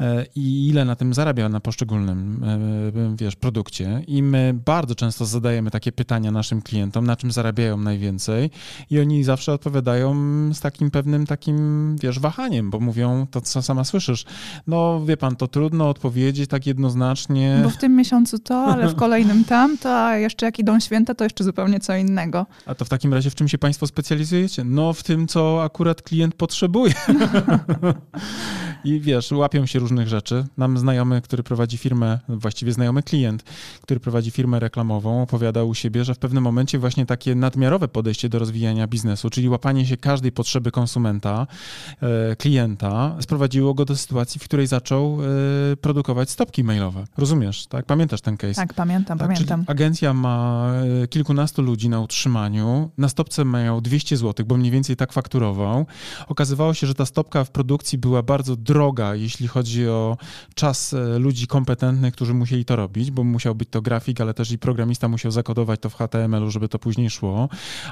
E, 0.00 0.26
I 0.34 0.68
ile 0.68 0.84
na 0.84 0.96
tym 0.96 1.14
zarabia 1.14 1.48
na 1.48 1.60
poszczególnym, 1.60 2.44
e, 2.44 3.16
wiesz, 3.16 3.36
produkcie. 3.36 4.02
I 4.06 4.22
my 4.22 4.54
bardzo 4.64 4.94
często 4.94 5.17
zadajemy 5.26 5.70
takie 5.70 5.92
pytania 5.92 6.30
naszym 6.30 6.62
klientom, 6.62 7.06
na 7.06 7.16
czym 7.16 7.32
zarabiają 7.32 7.76
najwięcej 7.76 8.50
i 8.90 9.00
oni 9.00 9.24
zawsze 9.24 9.52
odpowiadają 9.52 10.14
z 10.54 10.60
takim 10.60 10.90
pewnym 10.90 11.26
takim, 11.26 11.96
wiesz, 11.96 12.18
wahaniem, 12.18 12.70
bo 12.70 12.80
mówią 12.80 13.26
to, 13.30 13.40
co 13.40 13.62
sama 13.62 13.84
słyszysz. 13.84 14.24
No, 14.66 15.00
wie 15.06 15.16
pan, 15.16 15.36
to 15.36 15.48
trudno 15.48 15.88
odpowiedzieć 15.88 16.50
tak 16.50 16.66
jednoznacznie. 16.66 17.60
Bo 17.62 17.70
w 17.70 17.76
tym 17.76 17.96
miesiącu 17.96 18.38
to, 18.38 18.64
ale 18.64 18.88
w 18.88 18.94
kolejnym 19.04 19.44
tamto, 19.44 20.04
a 20.04 20.16
jeszcze 20.16 20.46
jak 20.46 20.58
idą 20.58 20.80
święta, 20.80 21.14
to 21.14 21.24
jeszcze 21.24 21.44
zupełnie 21.44 21.80
co 21.80 21.96
innego. 21.96 22.46
A 22.66 22.74
to 22.74 22.84
w 22.84 22.88
takim 22.88 23.14
razie 23.14 23.30
w 23.30 23.34
czym 23.34 23.48
się 23.48 23.58
państwo 23.58 23.86
specjalizujecie? 23.86 24.64
No, 24.64 24.92
w 24.92 25.02
tym, 25.02 25.26
co 25.26 25.62
akurat 25.64 26.02
klient 26.02 26.34
potrzebuje. 26.34 26.94
I 28.84 29.00
wiesz, 29.00 29.32
łapią 29.32 29.66
się 29.66 29.78
różnych 29.78 30.08
rzeczy. 30.08 30.46
Nam 30.56 30.78
znajomy, 30.78 31.22
który 31.22 31.42
prowadzi 31.42 31.78
firmę, 31.78 32.18
właściwie 32.28 32.72
znajomy 32.72 33.02
klient, 33.02 33.42
który 33.82 34.00
prowadzi 34.00 34.30
firmę 34.30 34.60
reklamową, 34.60 35.22
opowiadał 35.22 35.68
u 35.68 35.74
siebie, 35.74 36.04
że 36.04 36.14
w 36.14 36.18
pewnym 36.18 36.44
momencie 36.44 36.78
właśnie 36.78 37.06
takie 37.06 37.34
nadmiarowe 37.34 37.88
podejście 37.88 38.28
do 38.28 38.38
rozwijania 38.38 38.86
biznesu, 38.86 39.30
czyli 39.30 39.48
łapanie 39.48 39.86
się 39.86 39.96
każdej 39.96 40.32
potrzeby 40.32 40.70
konsumenta, 40.70 41.46
e, 42.02 42.36
klienta, 42.36 43.16
sprowadziło 43.20 43.74
go 43.74 43.84
do 43.84 43.96
sytuacji, 43.96 44.40
w 44.40 44.44
której 44.44 44.66
zaczął 44.66 45.18
e, 45.22 45.76
produkować 45.76 46.30
stopki 46.30 46.64
mailowe. 46.64 47.04
Rozumiesz, 47.16 47.66
tak? 47.66 47.86
Pamiętasz 47.86 48.20
ten 48.20 48.36
case? 48.36 48.54
Tak, 48.54 48.74
pamiętam, 48.74 49.18
tak, 49.18 49.28
pamiętam. 49.28 49.64
agencja 49.66 50.14
ma 50.14 50.68
e, 51.02 51.08
kilkunastu 51.08 51.62
ludzi 51.62 51.88
na 51.88 52.00
utrzymaniu, 52.00 52.90
na 52.98 53.08
stopce 53.08 53.44
mają 53.44 53.80
200 53.80 54.16
zł, 54.16 54.46
bo 54.46 54.56
mniej 54.56 54.70
więcej 54.70 54.96
tak 54.96 55.12
fakturował. 55.12 55.86
Okazywało 56.28 56.74
się, 56.74 56.86
że 56.86 56.94
ta 56.94 57.06
stopka 57.06 57.44
w 57.44 57.50
produkcji 57.50 57.98
była 57.98 58.22
bardzo 58.22 58.56
droga, 58.68 59.14
jeśli 59.14 59.48
chodzi 59.48 59.88
o 59.88 60.16
czas 60.54 60.94
ludzi 61.18 61.46
kompetentnych, 61.46 62.14
którzy 62.14 62.34
musieli 62.34 62.64
to 62.64 62.76
robić, 62.76 63.10
bo 63.10 63.24
musiał 63.24 63.54
być 63.54 63.68
to 63.70 63.82
grafik, 63.82 64.20
ale 64.20 64.34
też 64.34 64.50
i 64.50 64.58
programista 64.58 65.08
musiał 65.08 65.32
zakodować 65.32 65.80
to 65.80 65.90
w 65.90 65.94
HTML-u, 65.94 66.50
żeby 66.50 66.68
to 66.68 66.78
później 66.78 67.10
szło, 67.10 67.48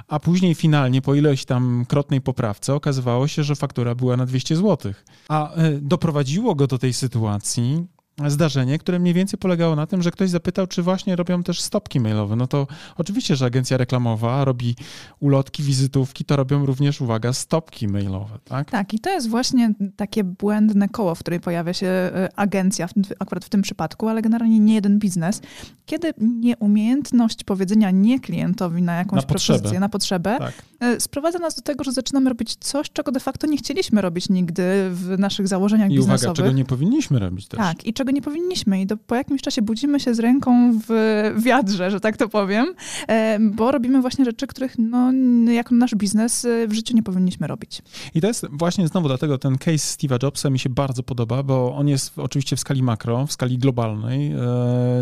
a 0.08 0.20
później 0.20 0.54
finalnie 0.54 1.02
po 1.02 1.14
ileś 1.14 1.44
tam 1.44 1.84
krotnej 1.88 2.20
poprawce 2.20 2.74
okazywało 2.74 3.28
się, 3.28 3.44
że 3.44 3.54
faktura 3.56 3.94
była 3.94 4.16
na 4.16 4.26
200 4.26 4.56
zł. 4.56 4.92
A 5.28 5.54
e, 5.54 5.72
doprowadziło 5.80 6.54
go 6.54 6.66
do 6.66 6.78
tej 6.78 6.92
sytuacji, 6.92 7.86
zdarzenie, 8.26 8.78
które 8.78 8.98
mniej 8.98 9.14
więcej 9.14 9.38
polegało 9.38 9.76
na 9.76 9.86
tym, 9.86 10.02
że 10.02 10.10
ktoś 10.10 10.30
zapytał, 10.30 10.66
czy 10.66 10.82
właśnie 10.82 11.16
robią 11.16 11.42
też 11.42 11.60
stopki 11.60 12.00
mailowe. 12.00 12.36
No 12.36 12.46
to 12.46 12.66
oczywiście, 12.96 13.36
że 13.36 13.46
agencja 13.46 13.76
reklamowa 13.76 14.44
robi 14.44 14.76
ulotki, 15.20 15.62
wizytówki, 15.62 16.24
to 16.24 16.36
robią 16.36 16.66
również, 16.66 17.00
uwaga, 17.00 17.32
stopki 17.32 17.88
mailowe, 17.88 18.38
tak? 18.44 18.70
Tak, 18.70 18.94
i 18.94 18.98
to 18.98 19.10
jest 19.10 19.28
właśnie 19.28 19.74
takie 19.96 20.24
błędne 20.24 20.88
koło, 20.88 21.14
w 21.14 21.18
której 21.18 21.40
pojawia 21.40 21.72
się 21.72 21.86
e, 21.86 22.28
agencja, 22.36 22.88
akurat 23.18 23.44
w 23.44 23.48
tym 23.48 23.62
przypadku, 23.62 24.08
ale 24.08 24.22
generalnie 24.22 24.58
nie 24.60 24.74
jeden 24.74 24.98
biznes, 24.98 25.40
kiedy 25.86 26.12
nieumiejętność 26.18 27.44
powiedzenia 27.44 27.90
nie 27.90 28.20
klientowi 28.20 28.82
na 28.82 28.94
jakąś 28.94 29.16
na 29.16 29.22
propozycję, 29.22 29.58
potrzebę. 29.58 29.80
na 29.80 29.88
potrzebę, 29.88 30.36
tak. 30.38 30.54
E, 30.80 31.00
sprowadza 31.00 31.38
nas 31.38 31.54
do 31.54 31.62
tego, 31.62 31.84
że 31.84 31.92
zaczynamy 31.92 32.30
robić 32.30 32.56
coś, 32.60 32.90
czego 32.90 33.12
de 33.12 33.20
facto 33.20 33.46
nie 33.46 33.56
chcieliśmy 33.56 34.00
robić 34.00 34.28
nigdy 34.28 34.90
w 34.90 35.14
naszych 35.18 35.48
założeniach 35.48 35.90
I 35.90 35.96
biznesowych. 35.96 36.22
I 36.22 36.26
uwaga, 36.26 36.36
czego 36.36 36.52
nie 36.52 36.64
powinniśmy 36.64 37.18
robić 37.18 37.48
też. 37.48 37.58
Tak, 37.58 37.86
i 37.86 37.92
czego 37.92 38.05
nie 38.12 38.22
powinniśmy. 38.22 38.80
I 38.80 38.86
do, 38.86 38.96
po 38.96 39.14
jakimś 39.14 39.42
czasie 39.42 39.62
budzimy 39.62 40.00
się 40.00 40.14
z 40.14 40.18
ręką 40.18 40.80
w 40.88 40.90
wiadrze, 41.38 41.90
że 41.90 42.00
tak 42.00 42.16
to 42.16 42.28
powiem, 42.28 42.74
e, 43.08 43.38
bo 43.40 43.72
robimy 43.72 44.00
właśnie 44.00 44.24
rzeczy, 44.24 44.46
których 44.46 44.78
no, 44.78 45.12
jako 45.52 45.74
nasz 45.74 45.94
biznes 45.94 46.44
e, 46.44 46.68
w 46.68 46.72
życiu 46.72 46.96
nie 46.96 47.02
powinniśmy 47.02 47.46
robić. 47.46 47.82
I 48.14 48.20
to 48.20 48.26
jest 48.26 48.46
właśnie 48.52 48.88
znowu 48.88 49.08
dlatego 49.08 49.38
ten 49.38 49.58
case 49.58 49.96
Steve'a 49.96 50.22
Jobsa 50.22 50.50
mi 50.50 50.58
się 50.58 50.70
bardzo 50.70 51.02
podoba, 51.02 51.42
bo 51.42 51.74
on 51.76 51.88
jest 51.88 52.18
oczywiście 52.18 52.56
w 52.56 52.60
skali 52.60 52.82
makro, 52.82 53.26
w 53.26 53.32
skali 53.32 53.58
globalnej, 53.58 54.32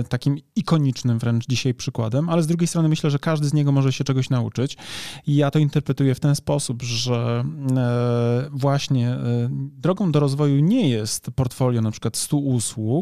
takim 0.09 0.37
ikonicznym 0.57 1.19
wręcz 1.19 1.47
dzisiaj 1.47 1.75
przykładem, 1.75 2.29
ale 2.29 2.43
z 2.43 2.47
drugiej 2.47 2.69
strony 2.69 2.89
myślę, 2.89 3.11
że 3.11 3.19
każdy 3.19 3.49
z 3.49 3.55
niego 3.55 3.73
może 3.73 3.93
się 3.93 4.05
czegoś 4.05 4.31
nauczyć. 4.31 4.77
I 5.27 5.37
ja 5.37 5.51
to 5.51 5.59
interpretuję 5.59 6.15
w 6.15 6.21
ten 6.21 6.35
sposób, 6.35 6.83
że 6.83 7.45
e, 7.77 8.49
właśnie 8.53 9.09
e, 9.09 9.49
drogą 9.51 10.13
do 10.13 10.21
rozwoju 10.21 10.61
nie 10.61 10.89
jest 10.89 11.31
portfolio 11.31 11.83
na 11.83 11.91
przykład 11.91 12.17
100 12.17 12.37
usług, 12.37 12.94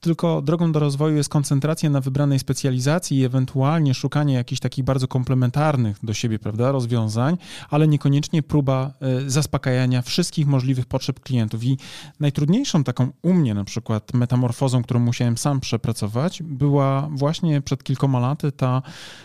tylko 0.00 0.42
drogą 0.42 0.72
do 0.72 0.80
rozwoju 0.80 1.16
jest 1.16 1.28
koncentracja 1.28 1.90
na 1.90 2.00
wybranej 2.00 2.38
specjalizacji 2.38 3.18
i 3.18 3.24
ewentualnie 3.24 3.94
szukanie 3.94 4.34
jakichś 4.34 4.60
takich 4.60 4.84
bardzo 4.84 5.08
komplementarnych 5.08 5.98
do 6.02 6.14
siebie, 6.14 6.38
prawda, 6.38 6.72
rozwiązań, 6.72 7.36
ale 7.70 7.88
niekoniecznie 7.88 8.42
próba 8.42 8.92
e, 9.00 9.30
zaspokajania 9.30 10.02
wszystkich 10.02 10.46
możliwych 10.46 10.86
potrzeb 10.86 11.20
klientów. 11.20 11.64
I 11.64 11.78
najtrudniejszą 12.20 12.84
taką 12.84 13.08
u 13.22 13.32
mnie 13.32 13.54
na 13.54 13.64
przykład 13.64 14.14
metamorfozą, 14.14 14.82
którą 14.82 15.00
musiałem 15.00 15.38
sam 15.38 15.60
przepracować, 15.60 16.42
była 16.42 17.08
właśnie 17.10 17.60
przed 17.60 17.84
kilkoma 17.84 18.20
laty 18.20 18.52
ta 18.52 18.82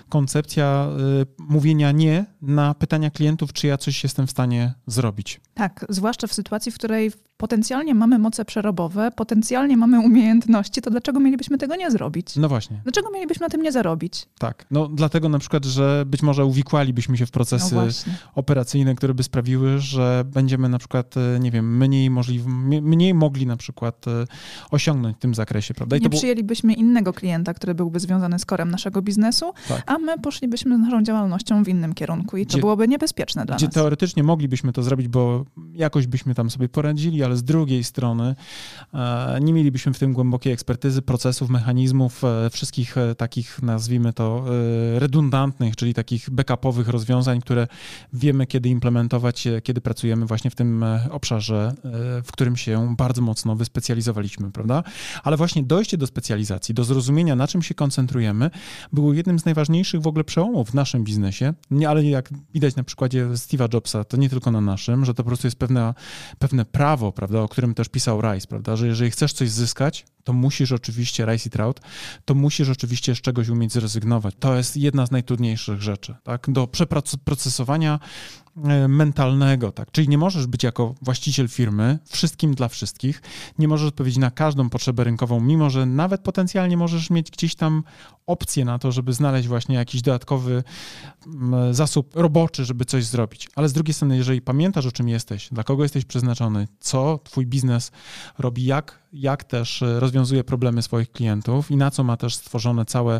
koncepcja 0.09 0.87
mówienia 1.39 1.91
nie 1.91 2.25
na 2.41 2.73
pytania 2.73 3.09
klientów, 3.09 3.53
czy 3.53 3.67
ja 3.67 3.77
coś 3.77 4.03
jestem 4.03 4.27
w 4.27 4.31
stanie 4.31 4.73
zrobić. 4.87 5.41
Tak, 5.53 5.85
zwłaszcza 5.89 6.27
w 6.27 6.33
sytuacji, 6.33 6.71
w 6.71 6.75
której 6.75 7.11
potencjalnie 7.37 7.95
mamy 7.95 8.19
moce 8.19 8.45
przerobowe, 8.45 9.11
potencjalnie 9.11 9.77
mamy 9.77 9.99
umiejętności, 9.99 10.81
to 10.81 10.89
dlaczego 10.89 11.19
mielibyśmy 11.19 11.57
tego 11.57 11.75
nie 11.75 11.91
zrobić? 11.91 12.35
No 12.35 12.49
właśnie. 12.49 12.81
Dlaczego 12.83 13.11
mielibyśmy 13.11 13.45
na 13.45 13.49
tym 13.49 13.61
nie 13.61 13.71
zarobić? 13.71 14.25
Tak, 14.39 14.65
no 14.71 14.87
dlatego 14.87 15.29
na 15.29 15.39
przykład, 15.39 15.65
że 15.65 16.03
być 16.07 16.21
może 16.21 16.45
uwikłalibyśmy 16.45 17.17
się 17.17 17.25
w 17.25 17.31
procesy 17.31 17.75
no 17.75 17.83
operacyjne, 18.35 18.95
które 18.95 19.13
by 19.13 19.23
sprawiły, 19.23 19.79
że 19.79 20.23
będziemy 20.25 20.69
na 20.69 20.77
przykład, 20.77 21.15
e, 21.17 21.39
nie 21.39 21.51
wiem, 21.51 21.77
mniej, 21.77 22.09
możliw, 22.09 22.45
mniej 22.81 23.13
mogli 23.13 23.45
na 23.45 23.57
przykład 23.57 24.07
e, 24.07 24.25
osiągnąć 24.71 25.17
w 25.17 25.19
tym 25.19 25.35
zakresie, 25.35 25.73
prawda? 25.73 25.97
I 25.97 26.01
nie 26.01 26.09
przyjęlibyśmy 26.09 26.73
innego 26.73 27.13
klienta, 27.13 27.53
który 27.53 27.75
byłby 27.75 27.99
związany 27.99 28.39
z 28.39 28.45
korem 28.45 28.71
naszego 28.71 29.01
biznesu, 29.01 29.53
tak. 29.67 29.83
a 29.85 29.97
my 29.97 30.19
poszlibyśmy 30.19 30.77
z 30.77 30.79
naszą 30.79 31.03
działalnością 31.03 31.63
w 31.63 31.67
innym 31.67 31.93
kierunku 31.93 32.37
i 32.37 32.45
to 32.45 32.49
gdzie, 32.49 32.59
byłoby 32.59 32.87
niebezpieczne 32.87 33.45
dla 33.45 33.55
gdzie 33.55 33.65
nas. 33.65 33.73
Gdzie 33.73 33.81
teoretycznie 33.81 34.23
moglibyśmy 34.23 34.73
to 34.73 34.83
zrobić, 34.83 35.07
bo 35.07 35.45
jakoś 35.73 36.07
byśmy 36.07 36.35
tam 36.35 36.49
sobie 36.49 36.69
poradzili, 36.69 37.23
ale 37.27 37.37
z 37.37 37.43
drugiej 37.43 37.83
strony 37.83 38.35
e, 38.93 39.39
nie 39.41 39.53
mielibyśmy 39.53 39.93
w 39.93 39.99
tym 39.99 40.13
głębokiej 40.13 40.53
ekspertyzy 40.53 41.01
procesów, 41.01 41.49
mechanizmów, 41.49 42.23
e, 42.23 42.49
wszystkich 42.49 42.97
e, 42.97 43.15
takich, 43.15 43.61
nazwijmy 43.61 44.13
to, 44.13 44.45
redundantnych, 44.95 45.75
czyli 45.75 45.93
takich 45.93 46.29
backupowych 46.29 46.87
rozwiązań, 46.87 47.41
które 47.41 47.67
wiemy, 48.13 48.47
kiedy 48.47 48.69
implementować, 48.69 49.47
kiedy 49.63 49.81
pracujemy 49.81 50.25
właśnie 50.25 50.51
w 50.51 50.55
tym 50.55 50.85
obszarze, 51.09 51.73
w 52.23 52.31
którym 52.31 52.57
się 52.57 52.95
bardzo 52.97 53.21
mocno 53.21 53.55
wyspecjalizowaliśmy, 53.55 54.51
prawda? 54.51 54.83
Ale 55.23 55.37
właśnie 55.37 55.63
dojście 55.63 55.97
do 55.97 56.07
specjalizacji, 56.07 56.75
do 56.75 56.83
zrozumienia, 56.83 57.35
na 57.35 57.47
czym 57.47 57.61
się 57.61 57.73
koncentrujemy, 57.73 58.49
było 58.93 59.13
jednym 59.13 59.39
z 59.39 59.45
najważniejszych 59.45 60.01
w 60.01 60.07
ogóle 60.07 60.23
przełomów 60.23 60.71
w 60.71 60.73
naszym 60.73 61.03
biznesie, 61.03 61.53
nie, 61.71 61.89
ale 61.89 62.03
jak 62.03 62.29
widać 62.53 62.75
na 62.75 62.83
przykładzie 62.83 63.27
Steve'a 63.27 63.73
Jobsa, 63.73 64.03
to 64.03 64.17
nie 64.17 64.29
tylko 64.29 64.51
na 64.51 64.61
naszym, 64.61 65.05
że 65.05 65.13
to 65.13 65.23
po 65.23 65.27
prostu 65.27 65.47
jest 65.47 65.59
pewne, 65.59 65.93
pewne 66.39 66.65
prawo, 66.65 67.11
prawda, 67.17 67.41
o 67.41 67.47
którym 67.47 67.73
też 67.73 67.89
pisał 67.89 68.21
Rice, 68.21 68.47
prawda, 68.47 68.75
że 68.75 68.87
jeżeli 68.87 69.11
chcesz 69.11 69.33
coś 69.33 69.49
zyskać, 69.49 70.05
to 70.27 70.33
musisz 70.33 70.71
oczywiście, 70.71 71.25
rice 71.25 71.47
i 71.47 71.51
trout, 71.51 71.79
to 72.25 72.35
musisz 72.35 72.69
oczywiście 72.69 73.15
z 73.15 73.21
czegoś 73.21 73.49
umieć 73.49 73.73
zrezygnować. 73.73 74.35
To 74.39 74.55
jest 74.55 74.77
jedna 74.77 75.05
z 75.05 75.11
najtrudniejszych 75.11 75.81
rzeczy, 75.81 76.15
tak? 76.23 76.49
Do 76.51 76.67
przeprocesowania 76.67 77.99
E, 78.65 78.87
mentalnego, 78.87 79.71
tak? 79.71 79.91
Czyli 79.91 80.09
nie 80.09 80.17
możesz 80.17 80.47
być 80.47 80.63
jako 80.63 80.95
właściciel 81.01 81.47
firmy 81.47 81.99
wszystkim 82.05 82.55
dla 82.55 82.67
wszystkich, 82.67 83.21
nie 83.59 83.67
możesz 83.67 83.87
odpowiedzieć 83.87 84.17
na 84.17 84.31
każdą 84.31 84.69
potrzebę 84.69 85.03
rynkową, 85.03 85.39
mimo 85.39 85.69
że 85.69 85.85
nawet 85.85 86.21
potencjalnie 86.21 86.77
możesz 86.77 87.09
mieć 87.09 87.31
gdzieś 87.31 87.55
tam 87.55 87.83
opcję 88.27 88.65
na 88.65 88.79
to, 88.79 88.91
żeby 88.91 89.13
znaleźć 89.13 89.47
właśnie 89.47 89.75
jakiś 89.75 90.01
dodatkowy 90.01 90.63
zasób 91.71 92.15
roboczy, 92.15 92.65
żeby 92.65 92.85
coś 92.85 93.05
zrobić. 93.05 93.49
Ale 93.55 93.69
z 93.69 93.73
drugiej 93.73 93.93
strony, 93.93 94.17
jeżeli 94.17 94.41
pamiętasz, 94.41 94.85
o 94.85 94.91
czym 94.91 95.09
jesteś, 95.09 95.49
dla 95.51 95.63
kogo 95.63 95.83
jesteś 95.83 96.05
przeznaczony, 96.05 96.67
co 96.79 97.19
twój 97.23 97.45
biznes 97.45 97.91
robi, 98.37 98.65
jak, 98.65 98.99
jak 99.21 99.43
też 99.43 99.81
e, 99.81 99.99
rozwiązuje 99.99 100.43
problemy 100.43 100.81
swoich 100.81 101.11
klientów 101.11 101.71
i 101.71 101.75
na 101.75 101.91
co 101.91 102.03
ma 102.03 102.17
też 102.17 102.35
stworzone 102.35 102.85
całe 102.85 103.19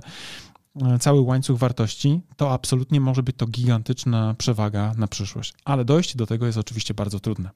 E, 0.81 0.99
cały 0.99 1.21
łańcuch 1.21 1.57
wartości, 1.57 2.21
to 2.37 2.51
absolutnie 2.51 3.01
może 3.01 3.23
być 3.23 3.35
to 3.37 3.47
gigantyczna 3.47 4.35
przewaga 4.37 4.93
na 4.97 5.07
przyszłość. 5.07 5.53
Ale 5.65 5.85
dojście 5.85 6.17
do 6.17 6.25
tego 6.25 6.45
jest 6.45 6.57
oczywiście 6.57 6.93
bardzo 6.93 7.19
trudne. 7.19 7.49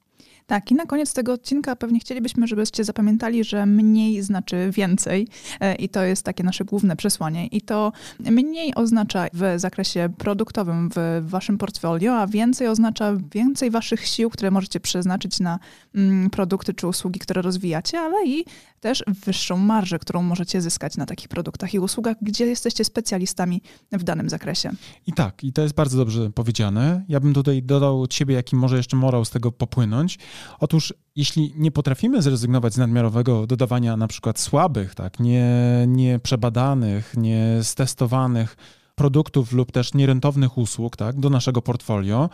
Tak, 0.51 0.71
i 0.71 0.75
na 0.75 0.85
koniec 0.85 1.13
tego 1.13 1.33
odcinka 1.33 1.75
pewnie 1.75 1.99
chcielibyśmy, 1.99 2.47
żebyście 2.47 2.83
zapamiętali, 2.83 3.43
że 3.43 3.65
mniej 3.65 4.21
znaczy 4.21 4.71
więcej 4.71 5.27
e, 5.59 5.75
i 5.75 5.89
to 5.89 6.03
jest 6.03 6.23
takie 6.23 6.43
nasze 6.43 6.65
główne 6.65 6.95
przesłanie. 6.95 7.47
I 7.47 7.61
to 7.61 7.91
mniej 8.19 8.75
oznacza 8.75 9.27
w 9.33 9.53
zakresie 9.57 10.09
produktowym 10.17 10.89
w 10.95 11.29
waszym 11.29 11.57
portfolio, 11.57 12.17
a 12.17 12.27
więcej 12.27 12.67
oznacza 12.67 13.13
więcej 13.33 13.71
waszych 13.71 14.07
sił, 14.07 14.29
które 14.29 14.51
możecie 14.51 14.79
przeznaczyć 14.79 15.39
na 15.39 15.59
mm, 15.95 16.29
produkty 16.29 16.73
czy 16.73 16.87
usługi, 16.87 17.19
które 17.19 17.41
rozwijacie, 17.41 17.99
ale 17.99 18.25
i 18.25 18.45
też 18.81 19.03
wyższą 19.25 19.57
marżę, 19.57 19.99
którą 19.99 20.23
możecie 20.23 20.61
zyskać 20.61 20.97
na 20.97 21.05
takich 21.05 21.27
produktach 21.27 21.73
i 21.73 21.79
usługach, 21.79 22.17
gdzie 22.21 22.45
jesteście 22.45 22.83
specjalistami 22.83 23.61
w 23.91 24.03
danym 24.03 24.29
zakresie. 24.29 24.71
I 25.07 25.13
tak, 25.13 25.43
i 25.43 25.53
to 25.53 25.61
jest 25.61 25.75
bardzo 25.75 25.97
dobrze 25.97 26.29
powiedziane. 26.29 27.05
Ja 27.07 27.19
bym 27.19 27.33
tutaj 27.33 27.63
dodał 27.63 28.01
od 28.01 28.13
siebie, 28.13 28.35
jaki 28.35 28.55
może 28.55 28.77
jeszcze 28.77 28.95
morał 28.97 29.25
z 29.25 29.29
tego 29.29 29.51
popłynąć. 29.51 30.19
Otóż 30.59 30.93
jeśli 31.15 31.53
nie 31.57 31.71
potrafimy 31.71 32.21
zrezygnować 32.21 32.73
z 32.73 32.77
nadmiarowego 32.77 33.47
dodawania 33.47 33.97
na 33.97 34.07
przykład 34.07 34.39
słabych, 34.39 34.95
tak, 34.95 35.19
nie, 35.19 35.49
nieprzebadanych, 35.87 37.13
niestestowanych 37.17 38.57
produktów 38.95 39.51
lub 39.51 39.71
też 39.71 39.93
nierentownych 39.93 40.57
usług 40.57 40.97
tak, 40.97 41.19
do 41.19 41.29
naszego 41.29 41.61
portfolio, 41.61 42.29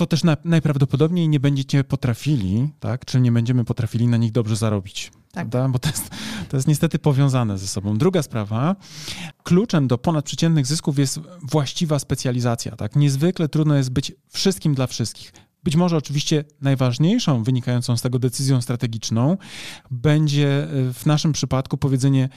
to 0.00 0.06
też 0.06 0.24
na, 0.24 0.36
najprawdopodobniej 0.44 1.28
nie 1.28 1.40
będziecie 1.40 1.84
potrafili, 1.84 2.68
tak, 2.80 3.04
czy 3.04 3.20
nie 3.20 3.32
będziemy 3.32 3.64
potrafili 3.64 4.08
na 4.08 4.16
nich 4.16 4.32
dobrze 4.32 4.56
zarobić. 4.56 5.10
Tak. 5.32 5.48
Prawda? 5.48 5.68
Bo 5.68 5.78
to 5.78 5.88
jest, 5.88 6.10
to 6.48 6.56
jest 6.56 6.68
niestety 6.68 6.98
powiązane 6.98 7.58
ze 7.58 7.66
sobą. 7.66 7.98
Druga 7.98 8.22
sprawa, 8.22 8.76
kluczem 9.42 9.88
do 9.88 9.98
ponadprzeciętnych 9.98 10.66
zysków 10.66 10.98
jest 10.98 11.20
właściwa 11.42 11.98
specjalizacja. 11.98 12.76
Tak? 12.76 12.96
Niezwykle 12.96 13.48
trudno 13.48 13.74
jest 13.74 13.90
być 13.90 14.12
wszystkim 14.28 14.74
dla 14.74 14.86
wszystkich. 14.86 15.32
Być 15.64 15.76
może 15.76 15.96
oczywiście 15.96 16.44
najważniejszą 16.60 17.42
wynikającą 17.42 17.96
z 17.96 18.02
tego 18.02 18.18
decyzją 18.18 18.60
strategiczną 18.60 19.36
będzie 19.90 20.62
e, 20.62 20.92
w 20.92 21.06
naszym 21.06 21.32
przypadku 21.32 21.76
powiedzenie, 21.76 22.28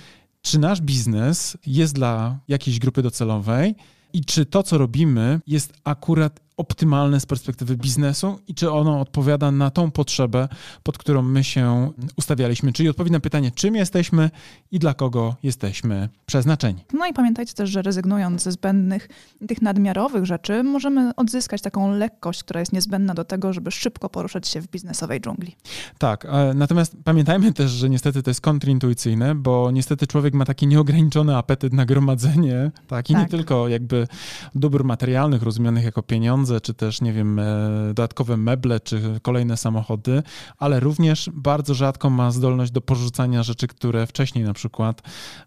czy 0.41 0.59
nasz 0.59 0.81
biznes 0.81 1.57
jest 1.65 1.95
dla 1.95 2.39
jakiejś 2.47 2.79
grupy 2.79 3.01
docelowej 3.01 3.75
i 4.13 4.25
czy 4.25 4.45
to, 4.45 4.63
co 4.63 4.77
robimy, 4.77 5.39
jest 5.47 5.73
akurat 5.83 6.39
optymalne 6.57 7.19
z 7.19 7.25
perspektywy 7.25 7.77
biznesu 7.77 8.39
i 8.47 8.55
czy 8.55 8.71
ono 8.71 9.01
odpowiada 9.01 9.51
na 9.51 9.69
tą 9.69 9.91
potrzebę, 9.91 10.47
pod 10.83 10.97
którą 10.97 11.21
my 11.21 11.43
się 11.43 11.91
ustawialiśmy. 12.17 12.73
Czyli 12.73 12.89
odpowiedź 12.89 13.13
na 13.13 13.19
pytanie, 13.19 13.51
czym 13.51 13.75
jesteśmy 13.75 14.29
i 14.71 14.79
dla 14.79 14.93
kogo 14.93 15.35
jesteśmy 15.43 16.09
przeznaczeni. 16.25 16.85
No 16.93 17.07
i 17.07 17.13
pamiętajcie 17.13 17.53
też, 17.53 17.69
że 17.69 17.81
rezygnując 17.81 18.43
ze 18.43 18.51
zbędnych, 18.51 19.09
tych 19.47 19.61
nadmiarowych 19.61 20.25
rzeczy, 20.25 20.63
możemy 20.63 21.15
odzyskać 21.15 21.61
taką 21.61 21.91
lekkość, 21.91 22.43
która 22.43 22.59
jest 22.59 22.73
niezbędna 22.73 23.13
do 23.13 23.23
tego, 23.23 23.53
żeby 23.53 23.71
szybko 23.71 24.09
poruszać 24.09 24.47
się 24.47 24.61
w 24.61 24.67
biznesowej 24.67 25.21
dżungli. 25.21 25.55
Tak, 25.97 26.27
natomiast 26.55 26.97
pamiętajmy 27.03 27.53
też, 27.53 27.71
że 27.71 27.89
niestety 27.89 28.23
to 28.23 28.29
jest 28.29 28.41
kontrintuicyjne, 28.41 29.35
bo 29.35 29.71
niestety 29.71 30.07
człowiek 30.07 30.33
ma 30.33 30.45
taki 30.45 30.67
nieograniczony 30.67 31.37
apetyt 31.37 31.73
na 31.73 31.85
gromadzenie, 31.85 32.71
tak, 32.87 33.09
i 33.09 33.13
tak. 33.13 33.21
nie 33.21 33.29
tylko 33.29 33.67
jakby 33.67 34.07
dóbr 34.55 34.83
materialnych 34.83 35.43
rozumianych 35.43 35.83
jako 35.83 36.03
pieniądze, 36.03 36.42
pieniądze, 36.43 36.61
czy 36.61 36.73
też, 36.73 37.01
nie 37.01 37.13
wiem, 37.13 37.39
e, 37.39 37.43
dodatkowe 37.87 38.37
meble, 38.37 38.79
czy 38.79 39.19
kolejne 39.21 39.57
samochody, 39.57 40.23
ale 40.57 40.79
również 40.79 41.29
bardzo 41.33 41.73
rzadko 41.73 42.09
ma 42.09 42.31
zdolność 42.31 42.71
do 42.71 42.81
porzucania 42.81 43.43
rzeczy, 43.43 43.67
które 43.67 44.07
wcześniej 44.07 44.43
na 44.43 44.53
przykład 44.53 45.01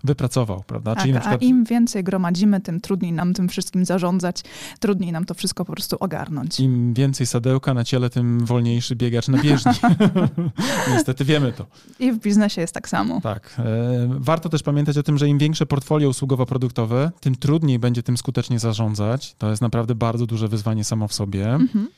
wypracował, 0.05 0.63
prawda? 0.67 0.95
Tak, 0.95 1.03
Czyli 1.03 1.15
na 1.15 1.21
przykład... 1.21 1.43
a 1.43 1.45
im 1.45 1.65
więcej 1.65 2.05
gromadzimy, 2.05 2.61
tym 2.61 2.81
trudniej 2.81 3.13
nam 3.13 3.35
tym 3.35 3.49
wszystkim 3.49 3.85
zarządzać, 3.85 4.43
trudniej 4.81 5.13
nam 5.13 5.25
to 5.25 5.35
wszystko 5.35 5.65
po 5.65 5.73
prostu 5.73 5.97
ogarnąć. 6.01 6.61
Im 6.61 6.95
więcej 6.95 7.27
sadełka 7.27 7.75
na 7.75 7.85
ciele, 7.85 8.11
tym 8.11 8.47
wolniejszy 8.47 8.97
biegacz 8.97 9.29
na 9.29 9.39
bieżni. 9.39 9.73
Niestety 10.93 11.25
wiemy 11.25 11.53
to. 11.53 11.67
I 11.99 12.13
w 12.13 12.19
biznesie 12.19 12.61
jest 12.61 12.75
tak 12.75 12.89
samo. 12.89 13.21
Tak. 13.21 13.57
E, 13.59 13.65
warto 14.11 14.49
też 14.49 14.63
pamiętać 14.63 14.99
o 14.99 15.03
tym, 15.03 15.19
że 15.19 15.29
im 15.29 15.39
większe 15.39 15.67
portfolio 15.67 16.09
usługowo-produktowe, 16.09 17.11
tym 17.21 17.35
trudniej 17.35 17.79
będzie 17.79 18.03
tym 18.03 18.17
skutecznie 18.17 18.59
zarządzać. 18.59 19.35
To 19.39 19.51
jest 19.51 19.63
naprawdę 19.63 19.95
bardzo 19.95 20.27
duże 20.27 20.49
wyzwanie 20.49 20.85
samo 20.87 21.09
w 21.09 21.13
sobie. 21.13 21.55
Mhm. 21.55 21.89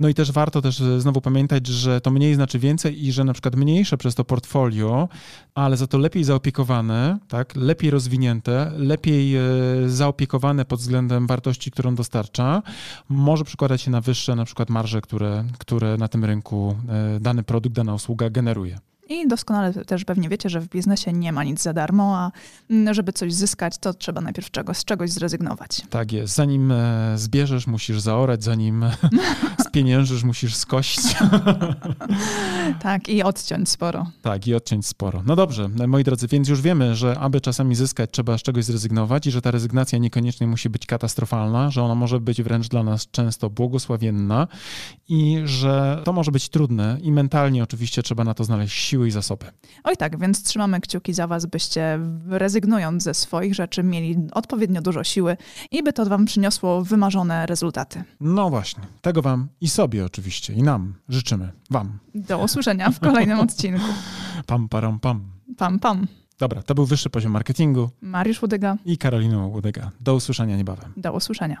No 0.00 0.08
i 0.08 0.14
też 0.14 0.32
warto 0.32 0.62
też 0.62 0.80
e, 0.80 1.00
znowu 1.00 1.20
pamiętać, 1.20 1.66
że 1.66 2.00
to 2.00 2.10
mniej 2.10 2.34
znaczy 2.34 2.58
więcej 2.58 3.06
i 3.06 3.12
że 3.12 3.24
na 3.24 3.32
przykład 3.32 3.56
mniejsze 3.56 3.96
przez 3.96 4.14
to 4.14 4.24
portfolio, 4.24 5.08
ale 5.54 5.76
za 5.76 5.86
to 5.86 5.98
lepiej 5.98 6.24
zaopiekowane, 6.24 7.18
tak, 7.28 7.56
lepiej 7.56 7.90
rozwinięte, 7.90 8.72
lepiej 8.76 9.36
e, 9.36 9.42
zaopiekowane 9.86 10.64
pod 10.64 10.80
względem 10.80 11.26
wartości, 11.26 11.70
którą 11.70 11.94
dostarcza, 11.94 12.62
może 13.08 13.44
przekładać 13.44 13.82
się 13.82 13.90
na 13.90 14.00
wyższe 14.00 14.36
na 14.36 14.44
przykład 14.44 14.70
marże, 14.70 15.00
które, 15.00 15.44
które 15.58 15.96
na 15.96 16.08
tym 16.08 16.24
rynku 16.24 16.76
e, 16.88 17.20
dany 17.20 17.42
produkt, 17.42 17.76
dana 17.76 17.94
usługa 17.94 18.30
generuje. 18.30 18.78
I 19.08 19.28
doskonale 19.28 19.72
też 19.72 20.04
pewnie 20.04 20.28
wiecie, 20.28 20.48
że 20.48 20.60
w 20.60 20.68
biznesie 20.68 21.12
nie 21.12 21.32
ma 21.32 21.44
nic 21.44 21.62
za 21.62 21.72
darmo, 21.72 22.18
a 22.18 22.32
mm, 22.70 22.94
żeby 22.94 23.12
coś 23.12 23.34
zyskać, 23.34 23.78
to 23.78 23.94
trzeba 23.94 24.20
najpierw 24.20 24.50
czego, 24.50 24.74
z 24.74 24.84
czegoś 24.84 25.10
zrezygnować. 25.10 25.82
Tak 25.90 26.12
jest. 26.12 26.34
Zanim 26.34 26.72
e, 26.72 27.12
zbierzesz, 27.16 27.66
musisz 27.66 28.00
zaorać, 28.00 28.44
zanim 28.44 28.84
spieniężysz, 29.68 30.24
musisz 30.24 30.56
skosić. 30.56 31.16
tak, 32.82 33.08
i 33.08 33.22
odciąć 33.22 33.68
sporo. 33.68 34.06
Tak, 34.22 34.46
i 34.46 34.54
odciąć 34.54 34.86
sporo. 34.86 35.22
No 35.26 35.36
dobrze, 35.36 35.68
moi 35.68 36.04
drodzy, 36.04 36.28
więc 36.28 36.48
już 36.48 36.60
wiemy, 36.60 36.94
że 36.94 37.18
aby 37.18 37.40
czasami 37.40 37.74
zyskać, 37.74 38.10
trzeba 38.10 38.38
z 38.38 38.42
czegoś 38.42 38.64
zrezygnować 38.64 39.26
i 39.26 39.30
że 39.30 39.42
ta 39.42 39.50
rezygnacja 39.50 39.98
niekoniecznie 39.98 40.46
musi 40.46 40.70
być 40.70 40.86
katastrofalna, 40.86 41.70
że 41.70 41.82
ona 41.82 41.94
może 41.94 42.20
być 42.20 42.42
wręcz 42.42 42.68
dla 42.68 42.82
nas 42.82 43.06
często 43.10 43.50
błogosławienna 43.50 44.48
i 45.08 45.42
że 45.44 46.02
to 46.04 46.12
może 46.12 46.30
być 46.30 46.48
trudne 46.48 46.98
i 47.02 47.12
mentalnie 47.12 47.62
oczywiście 47.62 48.02
trzeba 48.02 48.24
na 48.24 48.34
to 48.34 48.44
znaleźć 48.44 48.76
siłę 48.76 48.95
siły 48.96 49.08
i 49.08 49.10
zasoby. 49.10 49.46
Oj 49.84 49.96
tak, 49.96 50.18
więc 50.18 50.42
trzymamy 50.42 50.80
kciuki 50.80 51.14
za 51.14 51.26
Was, 51.26 51.46
byście 51.46 51.98
rezygnując 52.28 53.02
ze 53.02 53.14
swoich 53.14 53.54
rzeczy 53.54 53.82
mieli 53.82 54.16
odpowiednio 54.32 54.82
dużo 54.82 55.04
siły 55.04 55.36
i 55.70 55.82
by 55.82 55.92
to 55.92 56.06
Wam 56.06 56.24
przyniosło 56.24 56.82
wymarzone 56.84 57.46
rezultaty. 57.46 58.04
No 58.20 58.50
właśnie, 58.50 58.82
tego 59.02 59.22
Wam 59.22 59.48
i 59.60 59.68
sobie 59.68 60.04
oczywiście, 60.04 60.52
i 60.52 60.62
nam 60.62 60.94
życzymy. 61.08 61.52
Wam. 61.70 61.98
Do 62.14 62.38
usłyszenia 62.38 62.90
w 62.90 63.00
kolejnym 63.00 63.40
odcinku. 63.46 63.80
Pam, 64.46 64.68
param, 64.68 65.00
pam. 65.00 65.20
Pam, 65.56 65.78
pam. 65.78 66.06
Dobra, 66.38 66.62
to 66.62 66.74
był 66.74 66.86
wyższy 66.86 67.10
poziom 67.10 67.32
marketingu. 67.32 67.90
Mariusz 68.00 68.42
Łudyga. 68.42 68.76
I 68.84 68.98
Karolina 68.98 69.46
Łudyga. 69.46 69.90
Do 70.00 70.14
usłyszenia 70.14 70.56
niebawem. 70.56 70.92
Do 70.96 71.12
usłyszenia. 71.12 71.60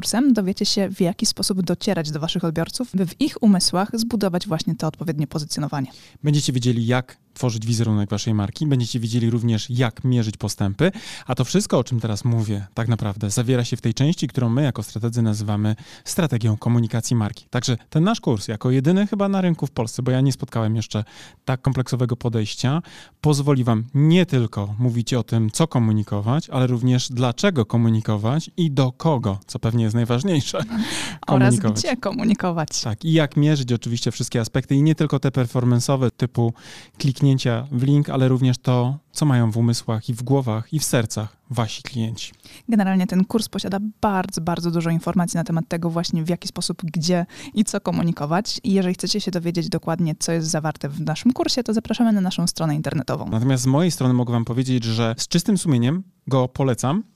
kursem 0.01 0.33
dowiecie 0.33 0.65
się, 0.65 0.89
w 0.89 1.01
jaki 1.01 1.25
sposób 1.25 1.61
docierać 1.61 2.11
do 2.11 2.19
waszych 2.19 2.43
odbiorców, 2.43 2.91
by 2.93 3.07
w 3.07 3.21
ich 3.21 3.43
umysłach 3.43 3.89
zbudować 3.93 4.47
właśnie 4.47 4.75
to 4.75 4.87
odpowiednie 4.87 5.27
pozycjonowanie. 5.27 5.91
Będziecie 6.23 6.53
wiedzieli, 6.53 6.85
jak 6.85 7.17
tworzyć 7.33 7.65
wizerunek 7.65 8.09
waszej 8.09 8.33
marki, 8.33 8.67
będziecie 8.67 8.99
wiedzieli 8.99 9.29
również, 9.29 9.69
jak 9.69 10.03
mierzyć 10.03 10.37
postępy, 10.37 10.91
a 11.25 11.35
to 11.35 11.45
wszystko, 11.45 11.79
o 11.79 11.83
czym 11.83 11.99
teraz 11.99 12.25
mówię, 12.25 12.67
tak 12.73 12.87
naprawdę 12.87 13.29
zawiera 13.29 13.63
się 13.63 13.77
w 13.77 13.81
tej 13.81 13.93
części, 13.93 14.27
którą 14.27 14.49
my 14.49 14.63
jako 14.63 14.83
strategzy 14.83 15.21
nazywamy 15.21 15.75
strategią 16.05 16.57
komunikacji 16.57 17.15
marki. 17.15 17.45
Także 17.49 17.77
ten 17.89 18.03
nasz 18.03 18.21
kurs, 18.21 18.47
jako 18.47 18.71
jedyny 18.71 19.07
chyba 19.07 19.29
na 19.29 19.41
rynku 19.41 19.67
w 19.67 19.71
Polsce, 19.71 20.03
bo 20.03 20.11
ja 20.11 20.21
nie 20.21 20.31
spotkałem 20.31 20.75
jeszcze 20.75 21.03
tak 21.45 21.61
kompleksowego 21.61 22.15
podejścia, 22.15 22.81
pozwoli 23.21 23.63
wam 23.63 23.83
nie 23.93 24.25
tylko 24.25 24.75
mówić 24.79 25.13
o 25.13 25.23
tym, 25.23 25.51
co 25.51 25.67
komunikować, 25.67 26.49
ale 26.49 26.67
również 26.67 27.09
dlaczego 27.09 27.65
komunikować 27.65 28.51
i 28.57 28.71
do 28.71 28.91
kogo, 28.91 29.39
co 29.47 29.59
pewnie 29.59 29.83
jest 29.83 29.90
najważniejsze. 29.93 30.63
Oraz 31.27 31.55
gdzie 31.55 31.97
komunikować. 31.97 32.81
Tak, 32.81 33.05
i 33.05 33.13
jak 33.13 33.37
mierzyć 33.37 33.73
oczywiście 33.73 34.11
wszystkie 34.11 34.41
aspekty 34.41 34.75
i 34.75 34.83
nie 34.83 34.95
tylko 34.95 35.19
te 35.19 35.29
performance'owe 35.29 36.11
typu 36.17 36.53
kliknięcia 36.97 37.67
w 37.71 37.83
link, 37.83 38.09
ale 38.09 38.27
również 38.27 38.57
to, 38.57 38.97
co 39.11 39.25
mają 39.25 39.51
w 39.51 39.57
umysłach 39.57 40.09
i 40.09 40.13
w 40.13 40.23
głowach 40.23 40.73
i 40.73 40.79
w 40.79 40.83
sercach 40.83 41.37
wasi 41.49 41.83
klienci. 41.83 42.31
Generalnie 42.69 43.07
ten 43.07 43.25
kurs 43.25 43.49
posiada 43.49 43.77
bardzo, 44.01 44.41
bardzo 44.41 44.71
dużo 44.71 44.89
informacji 44.89 45.37
na 45.37 45.43
temat 45.43 45.67
tego 45.67 45.89
właśnie 45.89 46.23
w 46.23 46.29
jaki 46.29 46.47
sposób, 46.47 46.81
gdzie 46.83 47.25
i 47.53 47.65
co 47.65 47.81
komunikować. 47.81 48.59
I 48.63 48.73
jeżeli 48.73 48.93
chcecie 48.93 49.21
się 49.21 49.31
dowiedzieć 49.31 49.69
dokładnie, 49.69 50.15
co 50.19 50.31
jest 50.31 50.47
zawarte 50.47 50.89
w 50.89 51.01
naszym 51.01 51.33
kursie, 51.33 51.63
to 51.63 51.73
zapraszamy 51.73 52.11
na 52.11 52.21
naszą 52.21 52.47
stronę 52.47 52.75
internetową. 52.75 53.29
Natomiast 53.29 53.63
z 53.63 53.67
mojej 53.67 53.91
strony 53.91 54.13
mogę 54.13 54.31
wam 54.31 54.45
powiedzieć, 54.45 54.83
że 54.83 55.15
z 55.17 55.27
czystym 55.27 55.57
sumieniem 55.57 56.03
go 56.27 56.47
polecam 56.47 57.03